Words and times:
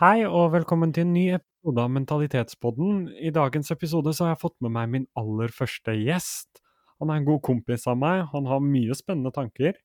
Hei 0.00 0.22
og 0.24 0.54
velkommen 0.54 0.94
til 0.96 1.04
en 1.04 1.10
ny 1.12 1.26
episode 1.36 1.82
av 1.82 1.90
Mentalitetspodden. 1.92 3.02
I 3.20 3.28
dagens 3.36 3.68
episode 3.74 4.14
så 4.16 4.24
har 4.24 4.30
jeg 4.30 4.40
fått 4.40 4.54
med 4.64 4.72
meg 4.72 4.86
min 4.94 5.04
aller 5.20 5.52
første 5.52 5.92
gjest. 5.92 6.62
Han 7.04 7.12
er 7.12 7.20
en 7.20 7.26
god 7.26 7.42
kompis 7.44 7.84
av 7.84 7.98
meg, 8.00 8.22
han 8.30 8.48
har 8.48 8.64
mye 8.64 8.96
spennende 8.96 9.28
tanker. 9.36 9.76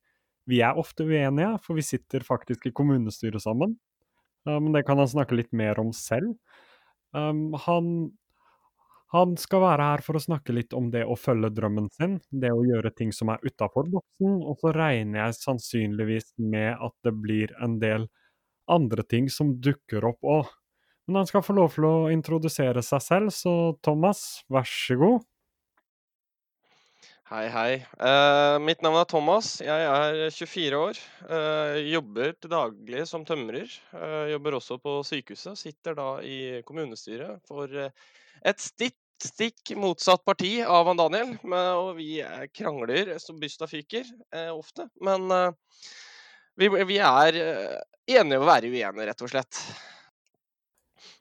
Vi 0.47 0.61
er 0.63 0.79
ofte 0.79 1.03
uenige, 1.03 1.49
for 1.67 1.75
vi 1.75 1.83
sitter 1.83 2.23
faktisk 2.23 2.63
i 2.63 2.71
kommunestyret 2.79 3.43
sammen. 3.43 3.75
Uh, 4.47 4.55
men 4.55 4.71
det 4.77 4.85
kan 4.87 5.03
han 5.03 5.11
snakke 5.11 5.35
litt 5.35 5.51
mer 5.51 5.83
om 5.83 5.91
selv. 5.91 6.31
Um, 7.11 7.51
han, 7.67 7.93
han 9.11 9.35
skal 9.35 9.67
være 9.67 9.91
her 9.91 10.07
for 10.07 10.15
å 10.15 10.25
snakke 10.29 10.55
litt 10.55 10.79
om 10.79 10.93
det 10.95 11.03
å 11.03 11.19
følge 11.19 11.51
drømmen 11.59 11.91
sin, 11.99 12.21
det 12.31 12.55
å 12.55 12.63
gjøre 12.63 12.95
ting 12.95 13.11
som 13.11 13.35
er 13.35 13.43
utafor 13.43 13.91
boksen, 13.91 14.39
og 14.47 14.63
så 14.63 14.71
regner 14.79 15.25
jeg 15.25 15.41
sannsynligvis 15.43 16.37
med 16.39 16.71
at 16.79 17.01
det 17.03 17.19
blir 17.19 17.51
en 17.59 17.81
del 17.83 18.07
andre 18.71 19.03
ting 19.03 19.29
som 19.31 19.55
dukker 19.61 20.05
opp 20.09 20.25
òg. 20.25 20.51
Men 21.05 21.21
han 21.21 21.29
skal 21.29 21.43
få 21.45 21.53
lov 21.53 21.75
til 21.75 21.85
å 21.85 22.09
introdusere 22.09 22.81
seg 22.85 23.03
selv, 23.05 23.33
så 23.33 23.75
Thomas, 23.85 24.43
vær 24.49 24.65
så 24.65 24.97
god. 24.97 25.25
Hei, 27.25 27.47
hei. 27.49 27.71
Uh, 27.97 28.59
mitt 28.61 28.83
navn 28.85 28.99
er 28.99 29.07
Thomas. 29.09 29.55
Jeg 29.57 29.85
er 29.89 30.19
24 30.29 30.77
år. 30.77 30.99
Uh, 31.25 31.77
jobber 31.89 32.35
til 32.37 32.51
daglig 32.53 33.01
som 33.09 33.23
tømrer. 33.25 33.71
Uh, 33.89 34.29
jobber 34.29 34.59
også 34.59 34.77
på 34.81 34.99
sykehuset. 35.09 35.57
Sitter 35.57 35.97
da 35.97 36.05
i 36.21 36.61
kommunestyret 36.67 37.41
for 37.49 37.73
et 37.73 38.61
stitt, 38.61 38.99
stikk 39.25 39.73
motsatt 39.79 40.21
parti 40.27 40.59
av 40.61 40.85
han 40.91 41.01
Daniel. 41.01 41.33
Men, 41.41 41.71
og 41.81 41.95
vi 41.97 42.19
krangler 42.53 43.15
som 43.23 43.41
bysta 43.41 43.65
fyker 43.73 44.05
ofte. 44.53 44.85
Men 45.01 45.25
vi, 46.61 46.69
vi, 46.69 47.01
er 47.01 47.41
enige 48.07 48.39
om 48.39 48.45
å 48.45 48.49
være 48.49 48.71
uenige, 48.71 49.09
rett 49.09 49.23
og 49.25 49.31
slett. 49.31 49.61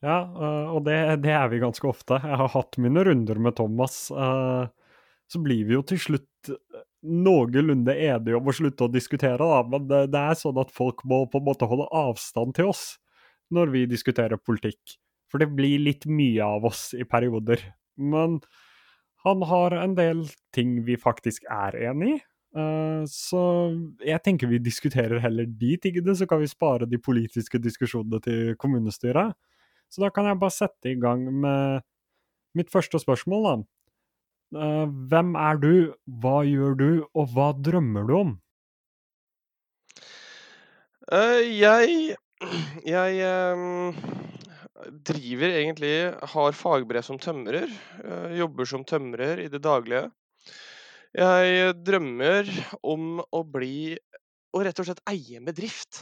Ja, 0.05 0.19
og 0.75 0.85
det, 0.85 0.97
det, 1.25 1.33
er 1.33 1.49
vi 1.53 1.63
ganske 1.63 1.89
ofte. 1.89 2.19
Jeg 2.21 2.41
har 2.41 2.51
hatt 2.53 2.79
mine 2.83 3.05
runder 3.07 3.41
med 3.41 3.57
Thomas. 3.57 4.07
Uh, 4.13 4.67
så 5.31 5.41
blir 5.41 5.65
vi 5.65 5.77
jo 5.77 5.85
til 5.87 6.01
slutt 6.01 6.51
eh, 6.53 6.83
noenlunde 7.05 7.95
enige 7.97 8.37
om 8.37 8.49
å 8.49 8.55
slutte 8.55 8.87
å 8.87 8.93
diskutere, 8.93 9.41
da. 9.41 9.63
Men 9.69 9.89
det, 9.89 10.03
det, 10.13 10.21
er 10.21 10.37
sånn 10.39 10.61
at 10.61 10.73
folk 10.75 11.01
må 11.09 11.25
på 11.31 11.41
en 11.41 11.47
måte 11.49 11.69
holde 11.71 11.89
avstand 11.97 12.57
til 12.59 12.69
oss 12.75 12.85
når 13.55 13.73
vi 13.73 13.87
diskuterer 13.89 14.41
politikk. 14.41 14.99
For 15.33 15.43
det 15.43 15.51
blir 15.57 15.81
litt 15.83 16.05
mye 16.07 16.45
av 16.45 16.69
oss 16.69 16.91
i 16.97 17.07
perioder. 17.09 17.63
Men 17.97 18.39
han 19.25 19.43
har 19.49 19.77
en 19.81 19.97
del 19.97 20.27
ting 20.55 20.83
vi 20.87 20.99
faktisk 21.01 21.49
er 21.51 21.77
enig 21.89 22.17
i. 22.19 22.23
Uh, 22.55 23.03
så 23.11 23.41
jeg 24.07 24.23
tenker 24.23 24.47
vi 24.47 24.61
diskuterer 24.63 25.19
heller 25.23 25.49
de 25.49 25.75
tingene, 25.83 26.15
så 26.15 26.29
kan 26.31 26.39
vi 26.39 26.51
spare 26.51 26.87
de 26.87 27.01
politiske 27.03 27.59
diskusjonene 27.59 28.21
til 28.23 28.55
kommunestyret. 28.61 29.35
Så 29.91 30.05
da 30.05 30.11
kan 30.15 30.29
jeg 30.29 30.39
bare 30.41 30.55
sette 30.55 30.93
i 30.93 30.99
gang 30.99 31.27
med 31.43 31.83
mitt 32.55 32.71
første 32.71 33.01
spørsmål, 33.03 33.49
da. 33.49 33.55
Uh, 34.55 34.87
hvem 35.11 35.35
er 35.35 35.59
du, 35.59 35.73
hva 36.23 36.41
gjør 36.47 36.77
du, 36.79 36.91
og 37.15 37.33
hva 37.35 37.51
drømmer 37.59 38.07
du 38.07 38.15
om? 38.21 38.35
Uh, 41.11 41.43
jeg 41.43 42.15
Jeg 42.85 43.29
um, 43.55 43.95
driver 45.07 45.49
egentlig 45.49 46.13
Har 46.35 46.53
fagbrev 46.53 47.03
som 47.03 47.19
tømrer. 47.19 47.71
Uh, 48.05 48.31
jobber 48.37 48.69
som 48.69 48.85
tømrer 48.85 49.43
i 49.43 49.49
det 49.49 49.63
daglige. 49.65 50.11
Jeg 51.15 51.75
drømmer 51.87 52.49
om 52.83 53.21
å 53.23 53.45
bli 53.47 53.95
Å 54.55 54.63
rett 54.67 54.81
og 54.83 54.87
slett 54.89 55.03
eie 55.11 55.39
en 55.39 55.47
bedrift. 55.47 56.01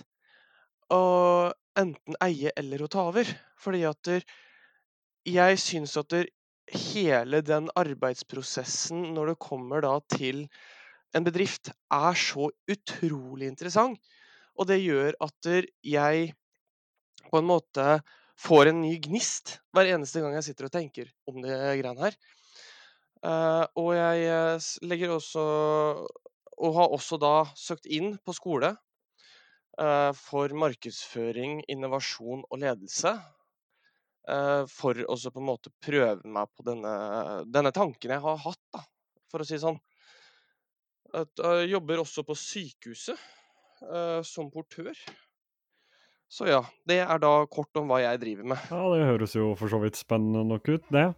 Og 0.92 1.52
enten 1.76 2.16
eie 2.24 2.52
eller 2.56 2.84
å 2.84 2.88
ta 2.88 3.04
over. 3.10 3.28
Fordi 3.60 3.82
at 3.88 4.10
jeg 5.28 5.60
syns 5.60 5.98
at 6.00 6.16
hele 6.72 7.42
den 7.44 7.68
arbeidsprosessen 7.76 9.10
når 9.12 9.32
det 9.32 9.38
kommer 9.44 9.84
da 9.84 9.94
til 10.16 10.46
en 11.12 11.24
bedrift, 11.28 11.68
er 11.92 12.16
så 12.16 12.48
utrolig 12.72 13.50
interessant. 13.52 14.00
Og 14.56 14.68
det 14.68 14.80
gjør 14.80 15.16
at 15.24 15.52
jeg 15.84 16.32
på 17.28 17.40
en 17.40 17.48
måte 17.48 17.98
får 18.40 18.72
en 18.72 18.80
ny 18.84 18.96
gnist 19.04 19.58
hver 19.76 19.92
eneste 19.92 20.24
gang 20.24 20.36
jeg 20.38 20.48
sitter 20.48 20.68
og 20.68 20.76
tenker 20.76 21.12
om 21.28 21.44
det 21.44 21.56
greiene 21.82 22.08
her. 22.08 22.16
Uh, 23.22 23.64
og 23.78 23.92
jeg 23.94 24.22
eh, 24.26 24.64
legger 24.90 25.12
også 25.14 25.42
Og 26.58 26.72
har 26.74 26.90
også 26.90 27.20
da 27.22 27.44
søkt 27.54 27.86
inn 27.86 28.16
på 28.18 28.34
skole 28.34 28.72
uh, 29.78 30.10
for 30.18 30.50
markedsføring, 30.58 31.60
innovasjon 31.70 32.42
og 32.48 32.58
ledelse. 32.64 33.14
Eh, 34.30 34.64
for 34.70 34.98
å 35.10 35.16
på 35.18 35.40
en 35.40 35.48
måte 35.48 35.72
prøve 35.82 36.22
meg 36.30 36.50
på 36.54 36.62
denne, 36.66 36.92
denne, 37.50 37.72
tanken 37.74 38.12
jeg 38.14 38.22
har 38.22 38.36
hatt, 38.44 38.60
da, 38.70 38.84
for 39.30 39.42
å 39.42 39.46
si 39.46 39.56
det 39.56 39.64
sånn. 39.64 39.80
Jeg 41.10 41.26
eh, 41.42 41.64
jobber 41.72 42.04
også 42.04 42.22
på 42.26 42.38
sykehuset 42.38 43.30
som 44.22 44.46
portør. 44.46 44.94
Så 46.30 46.46
ja, 46.46 46.60
det 46.86 47.00
er 47.02 47.18
da 47.18 47.32
kort 47.50 47.74
om 47.80 47.88
hva 47.90 47.96
jeg 47.98 48.20
driver 48.22 48.46
med. 48.52 48.68
Ja, 48.70 48.82
Det 48.94 49.08
høres 49.08 49.34
jo 49.34 49.48
for 49.58 49.72
så 49.72 49.80
vidt 49.82 49.98
spennende 49.98 50.44
nok 50.46 50.70
ut, 50.70 50.84
det. 50.94 51.08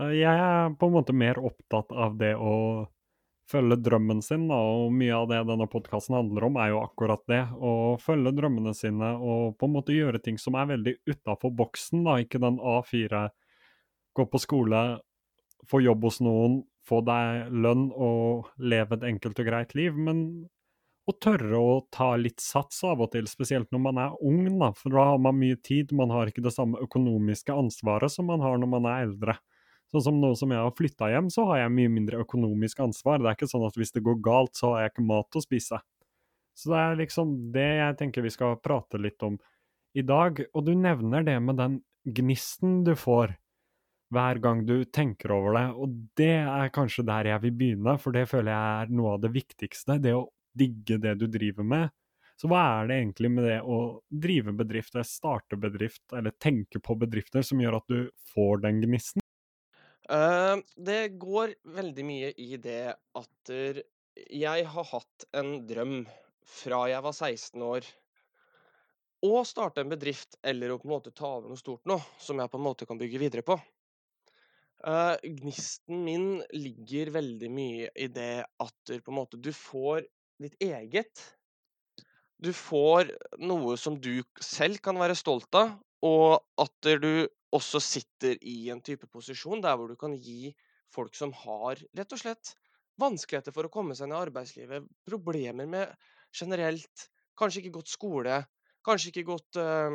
Jeg 0.00 0.24
er 0.24 0.72
på 0.80 0.88
en 0.88 0.94
måte 0.94 1.12
mer 1.12 1.38
opptatt 1.42 1.92
av 1.92 2.16
det 2.20 2.32
å 2.40 2.54
følge 3.52 3.76
drømmen 3.84 4.22
sin, 4.24 4.46
og 4.54 4.92
mye 4.96 5.12
av 5.16 5.26
det 5.28 5.42
denne 5.50 5.66
podkasten 5.70 6.16
handler 6.16 6.46
om, 6.48 6.56
er 6.56 6.72
jo 6.72 6.80
akkurat 6.86 7.22
det. 7.28 7.42
Å 7.52 7.98
følge 8.00 8.32
drømmene 8.38 8.72
sine 8.76 9.12
og 9.18 9.58
på 9.60 9.68
en 9.68 9.74
måte 9.76 9.96
gjøre 9.96 10.22
ting 10.24 10.38
som 10.40 10.56
er 10.56 10.70
veldig 10.72 10.96
utafor 11.10 11.52
boksen, 11.58 12.06
da. 12.06 12.16
Ikke 12.24 12.40
den 12.42 12.56
A4, 12.56 13.26
gå 14.16 14.28
på 14.32 14.40
skole, 14.40 14.82
få 15.68 15.82
jobb 15.84 16.08
hos 16.08 16.22
noen, 16.24 16.62
få 16.88 17.02
deg 17.06 17.52
lønn 17.52 17.90
og 17.92 18.48
leve 18.58 18.96
et 18.96 19.06
enkelt 19.12 19.44
og 19.44 19.48
greit 19.50 19.76
liv. 19.78 19.98
Men 20.08 20.24
å 21.04 21.12
tørre 21.18 21.58
å 21.58 21.78
ta 21.92 22.14
litt 22.16 22.40
sats 22.40 22.80
av 22.88 23.02
og 23.04 23.12
til, 23.12 23.28
spesielt 23.28 23.68
når 23.74 23.84
man 23.90 24.00
er 24.00 24.18
ung, 24.24 24.46
da. 24.56 24.72
For 24.78 24.94
da 24.94 25.10
har 25.12 25.20
man 25.20 25.36
mye 25.36 25.60
tid, 25.60 25.92
man 25.92 26.14
har 26.14 26.30
ikke 26.30 26.46
det 26.46 26.54
samme 26.56 26.80
økonomiske 26.80 27.52
ansvaret 27.52 28.14
som 28.14 28.32
man 28.32 28.40
har 28.40 28.56
når 28.62 28.78
man 28.78 28.88
er 28.88 29.08
eldre. 29.10 29.36
Sånn 29.92 30.06
som 30.06 30.20
nå 30.22 30.32
som 30.38 30.52
jeg 30.54 30.64
har 30.64 30.72
flytta 30.72 31.10
hjem, 31.12 31.28
så 31.32 31.44
har 31.50 31.62
jeg 31.62 31.74
mye 31.76 31.92
mindre 31.92 32.22
økonomisk 32.24 32.80
ansvar. 32.80 33.20
Det 33.20 33.28
er 33.28 33.36
ikke 33.36 33.50
sånn 33.50 33.66
at 33.66 33.76
hvis 33.76 33.92
det 33.92 34.04
går 34.06 34.22
galt, 34.24 34.54
så 34.56 34.72
har 34.72 34.86
jeg 34.86 34.94
ikke 34.94 35.04
mat 35.10 35.36
å 35.36 35.44
spise. 35.44 35.80
Så 36.56 36.72
det 36.72 36.80
er 36.80 36.98
liksom 37.00 37.34
det 37.52 37.68
jeg 37.68 37.98
tenker 38.00 38.24
vi 38.24 38.32
skal 38.32 38.58
prate 38.64 39.00
litt 39.00 39.20
om 39.24 39.36
i 39.96 40.04
dag. 40.04 40.40
Og 40.52 40.64
du 40.64 40.72
nevner 40.76 41.24
det 41.26 41.36
med 41.44 41.60
den 41.60 41.78
gnisten 42.08 42.80
du 42.86 42.94
får 42.96 43.36
hver 44.12 44.40
gang 44.44 44.64
du 44.68 44.82
tenker 44.84 45.32
over 45.32 45.56
det, 45.56 45.66
og 45.72 45.92
det 46.20 46.34
er 46.44 46.72
kanskje 46.74 47.04
der 47.08 47.30
jeg 47.30 47.42
vil 47.46 47.54
begynne, 47.56 47.94
for 47.96 48.12
det 48.12 48.26
føler 48.28 48.52
jeg 48.52 48.82
er 48.82 48.92
noe 48.92 49.14
av 49.14 49.22
det 49.22 49.30
viktigste. 49.32 49.96
Det 50.04 50.12
å 50.12 50.26
digge 50.52 50.98
det 51.00 51.14
du 51.20 51.24
driver 51.32 51.64
med. 51.64 51.94
Så 52.36 52.50
hva 52.50 52.60
er 52.82 52.90
det 52.90 52.98
egentlig 52.98 53.30
med 53.32 53.46
det 53.48 53.58
å 53.62 53.78
drive 54.24 54.52
bedrifter, 54.58 55.04
starte 55.06 55.56
bedrift, 55.56 56.04
eller 56.12 56.34
tenke 56.42 56.80
på 56.82 56.96
bedrifter, 57.00 57.44
som 57.46 57.60
gjør 57.62 57.78
at 57.80 57.88
du 57.92 57.98
får 58.34 58.64
den 58.66 58.82
gnisten? 58.84 59.21
Uh, 60.12 60.60
det 60.76 61.14
går 61.20 61.54
veldig 61.72 62.04
mye 62.04 62.32
i 62.36 62.58
det 62.60 62.92
at 62.92 63.52
jeg 64.12 64.66
har 64.74 64.88
hatt 64.90 65.26
en 65.40 65.54
drøm 65.64 66.02
fra 66.52 66.82
jeg 66.90 67.04
var 67.06 67.14
16 67.16 67.62
år 67.64 67.86
å 69.22 69.42
starte 69.46 69.82
en 69.82 69.92
bedrift 69.92 70.36
eller 70.42 70.72
å 70.72 70.78
på 70.80 70.88
en 70.88 70.94
måte 70.96 71.12
ta 71.14 71.28
over 71.36 71.52
noe 71.52 71.60
stort 71.60 71.86
nå, 71.88 71.96
som 72.18 72.40
jeg 72.42 72.50
på 72.50 72.58
en 72.58 72.66
måte 72.66 72.88
kan 72.88 72.98
bygge 72.98 73.20
videre 73.22 73.44
på. 73.46 73.56
Uh, 74.82 75.14
gnisten 75.22 76.02
min 76.02 76.26
ligger 76.50 77.12
veldig 77.14 77.50
mye 77.54 77.92
i 77.94 78.08
det 78.10 78.42
at 78.42 78.92
på 78.92 79.12
en 79.12 79.18
måte 79.20 79.38
du 79.38 79.52
får 79.54 80.02
ditt 80.42 80.56
eget. 80.58 81.22
Du 82.42 82.50
får 82.50 83.12
noe 83.38 83.76
som 83.78 83.94
du 84.02 84.24
selv 84.42 84.82
kan 84.82 84.98
være 84.98 85.14
stolt 85.14 85.54
av, 85.54 85.76
og 86.02 86.42
at 86.58 86.90
du 86.98 87.28
også 87.52 87.80
sitter 87.84 88.38
i 88.48 88.70
en 88.72 88.82
type 88.84 89.08
posisjon 89.12 89.62
der 89.64 89.76
hvor 89.76 89.90
du 89.90 89.96
kan 90.00 90.14
gi 90.16 90.52
folk 90.92 91.16
som 91.16 91.32
har 91.44 91.80
rett 91.96 92.14
og 92.14 92.20
slett 92.20 92.54
vanskeligheter 93.00 93.54
for 93.54 93.66
å 93.66 93.72
komme 93.72 93.96
seg 93.96 94.08
inn 94.08 94.16
i 94.16 94.20
arbeidslivet, 94.20 94.88
problemer 95.08 95.68
med 95.68 95.92
generelt 96.36 97.08
Kanskje 97.40 97.62
ikke 97.62 97.78
gått 97.78 97.88
skole, 97.88 98.34
kanskje 98.84 99.08
ikke 99.08 99.22
gått, 99.24 99.56
uh, 99.56 99.94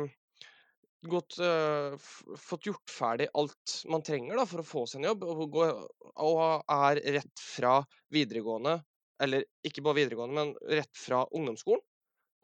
gått 1.06 1.36
uh, 1.38 1.94
Fått 2.42 2.66
gjort 2.66 2.90
ferdig 2.90 3.28
alt 3.38 3.76
man 3.92 4.02
trenger 4.02 4.40
da, 4.40 4.46
for 4.50 4.62
å 4.62 4.66
få 4.66 4.82
seg 4.90 5.04
en 5.04 5.12
jobb, 5.12 5.22
og, 5.22 5.54
og 6.26 6.40
er 6.74 7.00
rett 7.18 7.44
fra 7.44 7.76
videregående, 8.14 8.74
eller 9.22 9.46
ikke 9.66 9.86
bare 9.86 10.00
videregående, 10.00 10.34
men 10.34 10.80
rett 10.80 10.98
fra 10.98 11.22
ungdomsskolen 11.30 11.84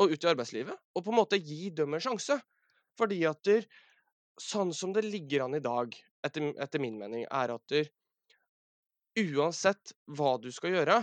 og 0.02 0.10
ut 0.14 0.24
i 0.24 0.30
arbeidslivet, 0.30 0.78
og 0.94 1.04
på 1.06 1.12
en 1.12 1.18
måte 1.20 1.38
gi 1.38 1.68
dem 1.74 1.94
en 1.94 2.02
sjanse. 2.02 2.38
Fordi 2.98 3.20
at 3.26 3.50
sånn 4.40 4.72
som 4.74 4.92
det 4.94 5.04
ligger 5.06 5.46
an 5.46 5.56
i 5.58 5.62
dag, 5.62 5.94
etter, 6.24 6.50
etter 6.60 6.82
min 6.82 6.98
mening, 6.98 7.26
er 7.30 7.54
at 7.54 7.72
du, 7.72 7.84
uansett 9.20 9.94
hva 10.16 10.34
du 10.42 10.50
skal 10.52 10.74
gjøre, 10.74 10.98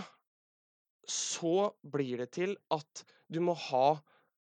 så 1.08 1.72
blir 1.82 2.22
det 2.22 2.30
til 2.36 2.56
at 2.74 3.04
du 3.32 3.40
må 3.42 3.56
ha 3.70 3.96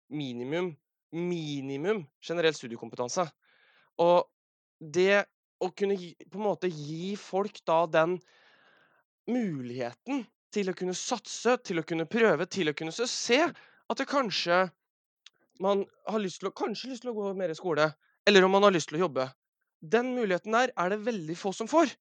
minimum 0.10 0.74
minimum 1.16 2.04
generell 2.22 2.54
studiekompetanse. 2.54 3.26
Og 4.02 4.28
det 4.80 5.26
å 5.60 5.72
kunne 5.76 5.98
gi 6.00 6.14
på 6.30 6.40
en 6.40 6.46
måte 6.46 6.70
gi 6.72 7.16
folk 7.20 7.62
da 7.68 7.84
den 7.92 8.18
muligheten 9.30 10.24
til 10.54 10.72
å 10.72 10.76
kunne 10.78 10.96
satse, 10.98 11.58
til 11.66 11.82
å 11.82 11.86
kunne 11.86 12.08
prøve, 12.10 12.48
til 12.50 12.72
å 12.72 12.76
kunne 12.78 12.94
se 12.94 13.42
at 13.46 14.00
det 14.00 14.08
kanskje 14.10 14.68
man 15.60 15.84
har 16.08 16.22
lyst 16.24 16.42
til 16.42 16.50
å 16.50 16.70
lyst 16.70 17.04
til 17.04 17.12
å 17.12 17.18
gå 17.18 17.34
mer 17.38 17.52
i 17.52 17.58
skole, 17.58 17.90
eller 18.28 18.46
om 18.46 18.56
man 18.56 18.68
har 18.68 18.76
lyst 18.76 18.92
til 18.92 19.00
å 19.00 19.06
jobbe. 19.08 19.30
Den 19.80 20.14
muligheten 20.18 20.56
der 20.56 20.74
er 20.76 20.92
det 20.92 21.04
veldig 21.06 21.38
få 21.40 21.54
som 21.56 21.70
får. 21.72 21.94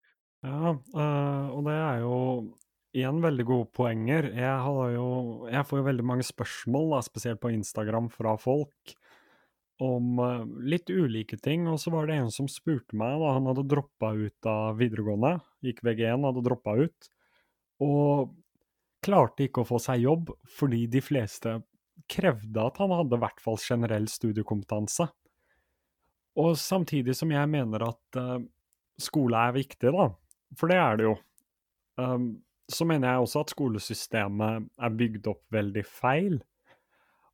Ja, 0.47 0.73
øh, 0.75 1.47
og 1.55 1.67
det 1.67 1.77
er 1.77 2.01
jo 2.03 2.17
igjen 2.97 3.21
veldig 3.23 3.47
gode 3.47 3.69
poenger. 3.77 4.31
Jeg, 4.35 4.79
jo, 4.95 5.09
jeg 5.51 5.67
får 5.69 5.81
jo 5.81 5.87
veldig 5.89 6.07
mange 6.07 6.27
spørsmål, 6.27 6.95
da, 6.97 7.03
spesielt 7.05 7.43
på 7.43 7.53
Instagram, 7.55 8.11
fra 8.13 8.35
folk 8.41 8.95
om 9.85 10.19
uh, 10.19 10.43
litt 10.67 10.91
ulike 10.91 11.39
ting. 11.43 11.69
Og 11.71 11.79
så 11.83 11.93
var 11.95 12.09
det 12.09 12.19
en 12.19 12.33
som 12.35 12.51
spurte 12.51 12.99
meg, 12.99 13.19
da 13.23 13.37
han 13.37 13.49
hadde 13.51 13.69
droppa 13.71 14.13
ut 14.17 14.51
av 14.51 14.79
videregående, 14.81 15.37
gikk 15.65 15.85
VG1, 15.87 16.27
hadde 16.27 16.45
droppa 16.47 16.75
ut, 16.81 17.11
og 17.85 18.35
klarte 19.05 19.47
ikke 19.47 19.63
å 19.63 19.69
få 19.69 19.79
seg 19.79 20.03
jobb 20.03 20.33
fordi 20.51 20.89
de 20.91 21.03
fleste 21.05 21.61
krevde 22.11 22.63
at 22.65 22.81
han 22.83 22.91
hadde 22.95 23.15
i 23.15 23.23
hvert 23.23 23.41
fall 23.43 23.59
generell 23.63 24.09
studiekompetanse. 24.11 25.07
Og 26.39 26.55
samtidig 26.61 27.17
som 27.19 27.33
jeg 27.35 27.51
mener 27.51 27.83
at 27.89 28.19
uh, 28.21 28.39
skole 29.01 29.39
er 29.49 29.57
viktig, 29.57 29.93
da, 29.95 30.09
for 30.59 30.71
det 30.71 30.79
er 30.79 31.01
det 31.01 31.09
jo, 31.09 31.15
um, 31.99 32.29
så 32.69 32.87
mener 32.87 33.11
jeg 33.11 33.25
også 33.25 33.43
at 33.43 33.55
skolesystemet 33.55 34.69
er 34.79 34.97
bygd 35.01 35.31
opp 35.33 35.43
veldig 35.55 35.85
feil, 35.89 36.39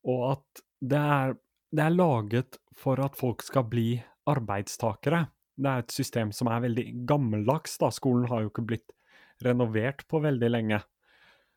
og 0.08 0.24
at 0.34 0.64
det 0.84 1.00
er 1.00 1.36
det 1.74 1.82
er 1.82 1.94
laget 1.94 2.58
for 2.78 3.00
at 3.02 3.16
folk 3.18 3.42
skal 3.42 3.64
bli 3.66 3.96
arbeidstakere. 4.30 5.24
Det 5.54 5.70
er 5.70 5.82
et 5.82 5.94
system 5.94 6.30
som 6.34 6.50
er 6.50 6.62
veldig 6.62 6.84
gammeldags. 7.08 7.78
da. 7.82 7.90
Skolen 7.90 8.28
har 8.30 8.44
jo 8.44 8.52
ikke 8.52 8.66
blitt 8.68 8.94
renovert 9.42 10.04
på 10.06 10.20
veldig 10.22 10.50
lenge. 10.52 10.78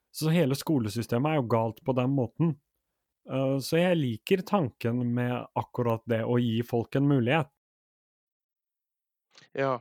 Så 0.09 0.33
hele 0.33 0.57
skolesystemet 0.57 1.31
er 1.31 1.37
jo 1.37 1.49
galt 1.51 1.83
på 1.85 1.93
den 1.97 2.15
måten. 2.17 2.55
Uh, 3.27 3.57
så 3.63 3.81
jeg 3.81 3.99
liker 3.99 4.43
tanken 4.47 5.01
med 5.15 5.33
akkurat 5.59 6.03
det 6.07 6.21
å 6.23 6.37
gi 6.39 6.61
folk 6.65 6.95
en 6.95 7.09
mulighet. 7.09 7.49
Ja. 9.57 9.75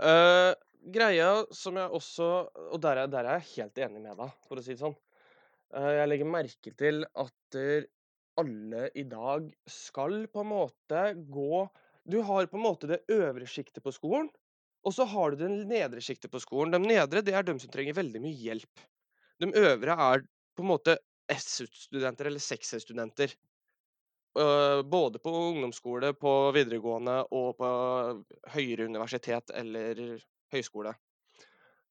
Uh, 0.00 0.52
greia 0.90 1.44
som 1.52 1.76
jeg 1.76 1.92
også 1.92 2.26
Og 2.72 2.78
der 2.80 3.02
er, 3.02 3.08
der 3.12 3.26
er, 3.28 3.40
jeg 3.40 3.66
helt 3.66 3.80
enig 3.84 4.00
med 4.00 4.16
deg, 4.16 4.30
for 4.48 4.58
å 4.58 4.64
si 4.64 4.74
det 4.74 4.82
sånn. 4.82 4.96
Uh, 5.76 5.92
jeg 6.00 6.10
legger 6.10 6.30
merke 6.30 6.72
til 6.74 7.04
at 7.04 7.58
alle 8.40 8.86
i 8.96 9.04
dag 9.04 9.50
skal 9.68 10.24
på 10.32 10.42
en 10.42 10.48
måte 10.48 11.02
gå 11.28 11.64
Du 12.08 12.20
har 12.24 12.48
på 12.48 12.56
en 12.56 12.64
måte 12.64 12.88
det 12.88 13.02
øvre 13.12 13.46
sjiktet 13.50 13.84
på 13.84 13.92
skolen, 13.92 14.30
og 14.86 14.94
så 14.96 15.04
har 15.06 15.34
du 15.34 15.42
det 15.42 15.50
nedre 15.68 16.02
sjiktet 16.02 16.32
på 16.32 16.40
skolen. 16.42 16.72
De 16.72 16.80
nedre 16.80 17.22
det 17.22 17.34
er 17.36 17.44
de 17.46 17.54
som 17.60 17.70
trenger 17.70 17.98
veldig 17.98 18.22
mye 18.24 18.38
hjelp. 18.48 18.82
De 19.42 19.50
øvre 19.52 19.96
er 20.08 20.24
på 20.56 20.64
en 20.64 20.70
måte 20.72 20.96
SU-studenter 21.30 22.28
eller 22.30 22.42
6S-studenter. 22.42 23.32
Både 24.86 25.18
på 25.18 25.30
ungdomsskole, 25.50 26.12
på 26.14 26.32
videregående 26.54 27.16
og 27.34 27.56
på 27.58 27.70
høyere 28.54 28.86
universitet 28.86 29.50
eller 29.58 30.20
høyskole. 30.54 30.92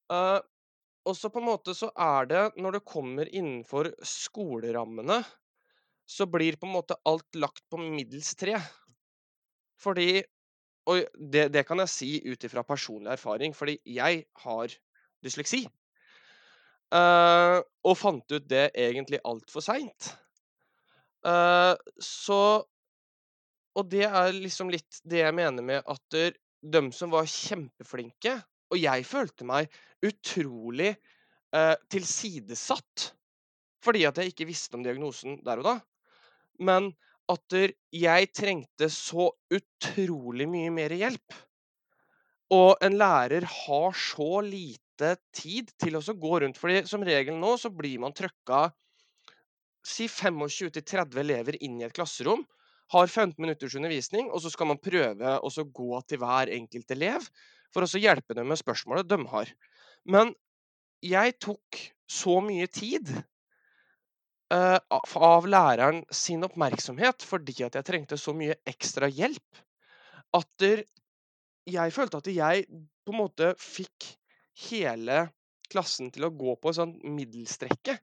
Og 0.09 1.15
så 1.17 1.31
på 1.31 1.41
en 1.41 1.49
måte 1.49 1.75
så 1.75 1.89
er 1.99 2.29
det, 2.31 2.43
når 2.59 2.77
det 2.77 2.87
kommer 2.87 3.27
innenfor 3.31 3.91
skolerammene, 4.05 5.19
så 6.09 6.25
blir 6.31 6.55
på 6.59 6.67
en 6.69 6.75
måte 6.77 6.97
alt 7.05 7.35
lagt 7.35 7.65
på 7.69 7.77
middels 7.81 8.31
tre. 8.39 8.55
Fordi 9.79 10.23
Og 10.89 11.05
det, 11.13 11.51
det 11.53 11.61
kan 11.67 11.77
jeg 11.83 11.91
si 11.91 12.07
ut 12.25 12.43
ifra 12.47 12.63
personlig 12.65 13.11
erfaring, 13.13 13.53
fordi 13.53 13.75
jeg 13.85 14.23
har 14.41 14.73
dysleksi. 15.21 15.67
Uh, 16.89 17.61
og 17.85 17.95
fant 17.99 18.33
ut 18.33 18.45
det 18.49 18.71
egentlig 18.73 19.19
altfor 19.27 19.61
seint. 19.61 20.13
Uh, 21.25 21.75
så 22.01 22.65
Og 23.77 23.85
det 23.91 24.05
er 24.07 24.31
liksom 24.33 24.71
litt 24.73 25.01
det 25.03 25.19
jeg 25.21 25.35
mener 25.35 25.65
med 25.65 25.83
at 25.85 26.15
de 26.15 26.81
som 26.95 27.11
var 27.11 27.27
kjempeflinke 27.27 28.37
Og 28.71 28.79
jeg 28.79 29.03
følte 29.03 29.43
meg 29.47 29.67
utrolig 29.99 30.93
uh, 31.55 31.75
tilsidesatt 31.91 33.11
fordi 33.83 34.05
at 34.07 34.17
jeg 34.19 34.33
ikke 34.33 34.47
visste 34.47 34.75
om 34.75 34.83
diagnosen 34.83 35.37
der 35.45 35.61
og 35.61 35.67
da 35.69 35.75
men 36.59 36.91
at 37.29 37.55
jeg 37.93 38.31
trengte 38.35 38.89
så 38.91 39.29
utrolig 39.53 40.47
mye 40.49 40.71
mer 40.73 40.95
hjelp. 40.97 41.35
Og 42.55 42.81
en 42.83 42.97
lærer 42.97 43.45
har 43.45 43.91
så 43.93 44.39
lite 44.45 44.88
tid 45.35 45.71
til 45.79 45.97
å 45.97 46.01
gå 46.01 46.39
rundt. 46.43 46.57
fordi 46.57 46.85
som 46.87 47.03
regel 47.03 47.37
nå 47.39 47.55
så 47.57 47.69
blir 47.69 47.99
man 47.99 48.15
trøkka 48.15 48.69
si 49.85 50.07
25-30 50.07 51.19
elever 51.19 51.57
inn 51.63 51.79
i 51.79 51.87
et 51.87 51.95
klasserom. 51.95 52.45
Har 52.89 53.07
15 53.07 53.37
minutters 53.37 53.75
undervisning, 53.77 54.31
og 54.33 54.41
så 54.41 54.49
skal 54.49 54.71
man 54.71 54.81
prøve 54.81 55.37
å 55.37 55.49
gå 55.63 56.01
til 56.09 56.21
hver 56.21 56.49
enkelt 56.49 56.91
elev 56.91 57.27
for 57.73 57.85
å 57.85 58.01
hjelpe 58.01 58.33
dem 58.33 58.49
med 58.49 58.57
spørsmålet 58.57 59.09
de 59.09 59.19
har. 59.29 59.51
Men 60.09 60.33
jeg 61.05 61.37
tok 61.37 61.81
så 62.09 62.39
mye 62.41 62.65
tid 62.73 63.11
uh, 64.53 64.79
av 64.81 65.45
læreren 65.47 66.01
sin 66.09 66.43
oppmerksomhet 66.47 67.21
fordi 67.25 67.59
at 67.67 67.77
jeg 67.77 67.87
trengte 67.87 68.17
så 68.17 68.33
mye 68.33 68.57
ekstra 68.67 69.07
hjelp. 69.07 69.61
At 70.33 70.65
jeg 71.69 71.93
følte 71.93 72.23
at 72.23 72.31
jeg 72.33 72.65
på 73.05 73.13
en 73.13 73.21
måte 73.21 73.53
fikk 73.61 74.15
hele 74.69 75.27
klassen 75.69 76.09
til 76.13 76.25
å 76.25 76.33
gå 76.33 76.55
på 76.57 76.71
en 76.71 76.77
sånn 76.79 76.93
middelstrekke. 77.15 77.97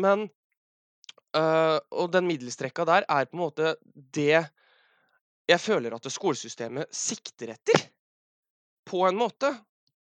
Men 0.00 0.26
øh, 1.36 1.78
Og 1.90 2.10
den 2.14 2.26
middelstrekka 2.28 2.86
der 2.88 3.06
er 3.08 3.28
på 3.28 3.38
en 3.38 3.44
måte 3.44 3.74
det 3.94 4.42
jeg 5.50 5.58
føler 5.58 5.94
at 5.96 6.06
skolesystemet 6.12 6.92
sikter 6.94 7.54
etter. 7.56 7.88
På 8.86 9.02
en 9.08 9.18
måte. 9.18 9.50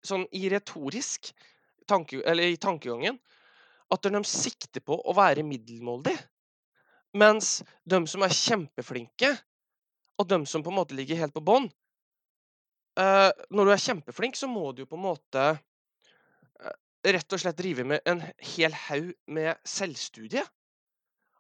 Sånn 0.04 0.28
i 0.36 0.50
retorisk 0.52 1.32
tanke, 1.88 2.20
eller 2.28 2.52
i 2.52 2.60
tankegangen 2.60 3.18
at 3.94 4.04
de 4.04 4.22
sikter 4.28 4.82
på 4.84 4.98
å 4.98 5.14
være 5.16 5.46
middelmådige. 5.48 6.20
Mens 7.14 7.60
de 7.86 8.00
som 8.10 8.26
er 8.26 8.34
kjempeflinke, 8.34 9.30
og 10.18 10.28
de 10.30 10.40
som 10.50 10.64
på 10.66 10.72
en 10.74 10.80
måte 10.80 10.98
ligger 10.98 11.20
helt 11.20 11.36
på 11.36 11.44
bånn 11.46 11.70
eh, 13.00 13.30
Når 13.54 13.66
du 13.66 13.74
er 13.74 13.86
kjempeflink, 13.86 14.38
så 14.40 14.50
må 14.52 14.72
du 14.76 14.86
på 14.86 14.98
en 14.98 15.06
måte 15.06 15.46
uh, 15.54 16.76
rett 17.04 17.36
og 17.36 17.42
slett 17.42 17.60
drive 17.60 17.86
med 17.88 18.04
en 18.10 18.22
hel 18.56 18.76
haug 18.88 19.14
med 19.28 19.58
selvstudie. 19.68 20.44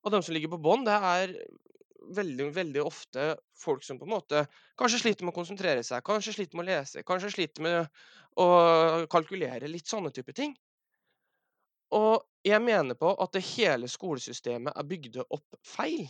Og 0.03 0.11
de 0.11 0.19
som 0.23 0.35
ligger 0.35 0.51
på 0.51 0.61
bånn, 0.63 0.83
det 0.87 0.95
er 0.97 1.37
veldig, 2.13 2.49
veldig 2.55 2.81
ofte 2.83 3.29
folk 3.59 3.83
som 3.85 3.99
på 3.99 4.07
en 4.07 4.15
måte 4.15 4.43
kanskje 4.79 4.99
sliter 5.05 5.23
med 5.23 5.31
å 5.31 5.37
konsentrere 5.37 5.83
seg, 5.87 6.03
kanskje 6.05 6.35
sliter 6.35 6.59
med 6.59 6.65
å 6.65 6.71
lese, 6.71 7.03
kanskje 7.07 7.31
sliter 7.31 7.63
med 7.63 8.03
å 8.43 8.47
kalkulere. 9.11 9.69
Litt 9.71 9.87
sånne 9.87 10.11
type 10.11 10.35
ting. 10.35 10.55
Og 11.93 12.23
jeg 12.43 12.59
mener 12.63 12.97
på 12.99 13.13
at 13.21 13.35
det 13.35 13.45
hele 13.53 13.87
skolesystemet 13.91 14.75
er 14.75 14.87
bygd 14.89 15.21
opp 15.23 15.59
feil. 15.63 16.07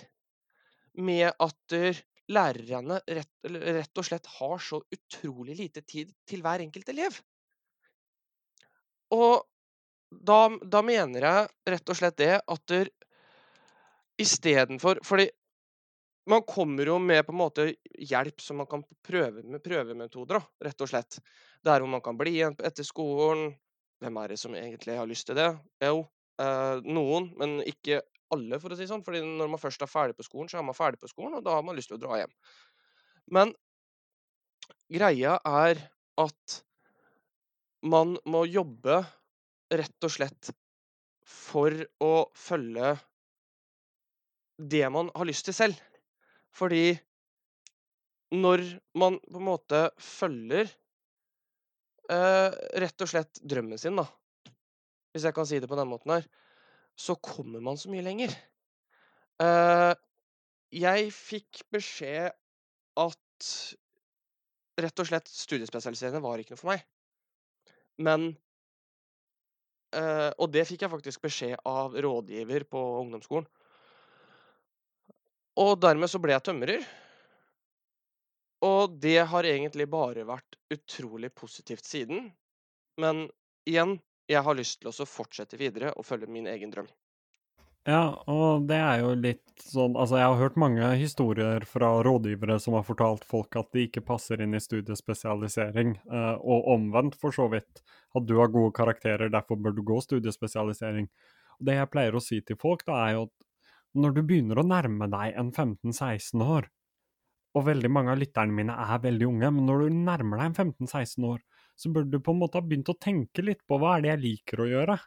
Med 0.93 1.33
at 1.41 1.77
lærerne 2.31 2.99
rett, 3.07 3.31
rett, 3.43 3.97
og 3.97 4.05
slett 4.07 4.27
har 4.39 4.59
så 4.63 4.79
utrolig 4.93 5.57
lite 5.59 5.81
tid 5.81 6.13
til 6.29 6.43
hver 6.43 6.63
enkelt 6.63 6.89
elev. 6.93 7.17
Og 9.13 9.43
da, 10.13 10.47
da 10.61 10.81
mener 10.85 11.27
jeg 11.27 11.73
rett 11.73 11.89
og 11.89 11.97
slett 11.97 12.19
det 12.21 12.35
at 12.37 12.73
istedenfor 14.21 14.99
Fordi 15.03 15.25
man 16.29 16.43
kommer 16.47 16.87
jo 16.87 16.99
med 17.01 17.25
på 17.25 17.33
en 17.33 17.39
måte 17.41 17.65
hjelp 17.99 18.39
som 18.41 18.61
man 18.61 18.67
kan 18.69 18.83
prøve 19.03 19.41
med 19.43 19.63
prøvemetoder, 19.63 20.39
rett 20.63 20.83
og 20.85 20.87
slett. 20.87 21.17
Der 21.65 21.83
hvor 21.83 21.91
man 21.91 22.03
kan 22.05 22.15
bli 22.15 22.37
igjen 22.37 22.55
etter 22.63 22.87
skolen, 22.87 23.51
hvem 23.99 24.19
er 24.21 24.31
det 24.31 24.37
som 24.39 24.55
egentlig 24.55 24.95
har 24.95 25.09
lyst 25.09 25.27
til 25.27 25.35
det? 25.35 25.49
Jo, 25.83 26.05
eh, 26.39 26.79
noen, 26.87 27.27
men 27.39 27.57
ikke 27.67 27.99
alle, 28.33 28.59
for 28.61 28.73
å 28.73 28.77
si 28.77 28.87
sånn. 28.89 29.03
Fordi 29.05 29.21
når 29.23 29.51
man 29.53 29.61
først 29.61 29.85
er 29.85 29.91
ferdig 29.91 30.17
på 30.17 30.25
skolen, 30.27 30.49
så 30.51 30.59
er 30.59 30.67
man 30.67 30.77
ferdig 30.77 31.01
på 31.01 31.11
skolen, 31.11 31.37
og 31.39 31.45
da 31.45 31.57
har 31.57 31.65
man 31.65 31.77
lyst 31.77 31.91
til 31.91 31.99
å 31.99 32.03
dra 32.03 32.19
hjem. 32.21 32.33
Men 33.33 33.53
greia 34.91 35.37
er 35.47 35.79
at 36.21 36.59
man 37.83 38.17
må 38.29 38.43
jobbe 38.47 39.01
rett 39.73 40.05
og 40.05 40.13
slett 40.13 40.51
for 41.27 41.73
å 42.03 42.13
følge 42.37 42.93
det 44.59 44.85
man 44.93 45.09
har 45.15 45.27
lyst 45.27 45.47
til 45.47 45.55
selv. 45.57 45.79
Fordi 46.53 46.93
når 48.33 48.63
man 48.97 49.17
på 49.21 49.39
en 49.39 49.47
måte 49.47 49.81
følger 50.01 50.69
eh, 52.11 52.55
rett 52.81 53.05
og 53.05 53.09
slett 53.09 53.41
drømmen 53.41 53.81
sin, 53.81 53.97
da, 53.97 54.05
hvis 55.13 55.27
jeg 55.27 55.35
kan 55.35 55.49
si 55.49 55.59
det 55.61 55.69
på 55.69 55.77
den 55.77 55.89
måten 55.89 56.15
her, 56.15 56.27
så 56.95 57.15
kommer 57.15 57.63
man 57.63 57.77
så 57.79 57.91
mye 57.91 58.05
lenger. 58.05 58.33
Eh, 59.41 59.93
jeg 60.73 61.09
fikk 61.13 61.63
beskjed 61.73 62.31
at 63.01 63.50
rett 64.81 65.01
og 65.01 65.09
slett 65.09 65.29
studiespesialiserende 65.29 66.21
var 66.23 66.41
ikke 66.41 66.55
noe 66.55 66.62
for 66.62 66.73
meg. 66.73 66.85
Men 68.01 68.31
eh, 69.93 70.31
Og 70.38 70.50
det 70.53 70.65
fikk 70.69 70.85
jeg 70.85 70.93
faktisk 70.93 71.25
beskjed 71.25 71.57
av 71.69 71.93
rådgiver 71.93 72.65
på 72.69 72.83
ungdomsskolen. 73.03 73.50
Og 75.62 75.75
dermed 75.77 76.09
så 76.09 76.21
ble 76.21 76.33
jeg 76.33 76.45
tømrer. 76.50 76.85
Og 78.65 78.95
det 79.03 79.19
har 79.29 79.45
egentlig 79.45 79.85
bare 79.91 80.23
vært 80.25 80.57
utrolig 80.73 81.29
positivt 81.35 81.85
siden. 81.85 82.31
Men 82.97 83.27
igjen, 83.69 83.97
jeg 84.29 84.43
har 84.45 84.57
lyst 84.57 84.81
til 84.81 84.91
å 84.91 85.07
fortsette 85.09 85.59
videre 85.59 85.93
og 85.97 86.05
følge 86.07 86.29
min 86.31 86.47
egen 86.51 86.71
drøm. 86.73 86.87
Ja, 87.83 88.15
og 88.31 88.69
det 88.69 88.77
er 88.79 89.01
jo 89.01 89.09
litt 89.19 89.59
sånn 89.59 89.97
Altså, 89.99 90.15
jeg 90.15 90.29
har 90.31 90.37
hørt 90.39 90.59
mange 90.61 90.87
historier 90.95 91.65
fra 91.67 91.89
rådgivere 92.05 92.55
som 92.63 92.77
har 92.77 92.85
fortalt 92.87 93.25
folk 93.27 93.57
at 93.59 93.73
de 93.75 93.83
ikke 93.89 94.05
passer 94.07 94.39
inn 94.39 94.55
i 94.55 94.61
studiespesialisering, 94.63 95.97
uh, 96.07 96.37
og 96.39 96.69
omvendt 96.77 97.17
for 97.19 97.35
så 97.35 97.49
vidt. 97.51 97.83
At 98.15 98.23
du 98.29 98.37
har 98.39 98.53
gode 98.53 98.71
karakterer, 98.77 99.31
derfor 99.33 99.59
bør 99.59 99.75
du 99.75 99.83
gå 99.83 99.99
studiespesialisering. 100.05 101.09
Og 101.59 101.67
det 101.67 101.75
jeg 101.75 101.91
pleier 101.91 102.15
å 102.15 102.23
si 102.23 102.39
til 102.39 102.59
folk, 102.61 102.85
da 102.87 103.01
er 103.03 103.17
jo 103.17 103.25
at 103.27 103.49
når 103.99 104.15
du 104.15 104.23
begynner 104.23 104.61
å 104.61 104.65
nærme 104.65 105.09
deg 105.11 105.35
en 105.37 105.51
15-16 105.51 106.39
år, 106.39 106.71
og 107.53 107.67
veldig 107.67 107.91
mange 107.91 108.15
av 108.15 108.21
lytterne 108.21 108.55
mine 108.55 108.73
er 108.79 109.03
veldig 109.03 109.27
unge, 109.27 109.51
men 109.57 109.67
når 109.67 109.83
du 109.83 109.97
nærmer 110.07 110.39
deg 110.39 110.53
en 110.53 110.71
15-16 110.71 111.27
år, 111.29 111.43
så 111.75 111.89
burde 111.93 112.13
du 112.13 112.23
på 112.23 112.33
en 112.33 112.41
måte 112.41 112.59
ha 112.59 112.65
begynt 112.65 112.91
å 112.91 112.99
tenke 113.01 113.43
litt 113.45 113.63
på 113.67 113.79
hva 113.81 113.97
er 113.97 114.05
det 114.05 114.11
jeg 114.13 114.23
liker 114.23 114.63
å 114.63 114.69
gjøre. 114.69 114.97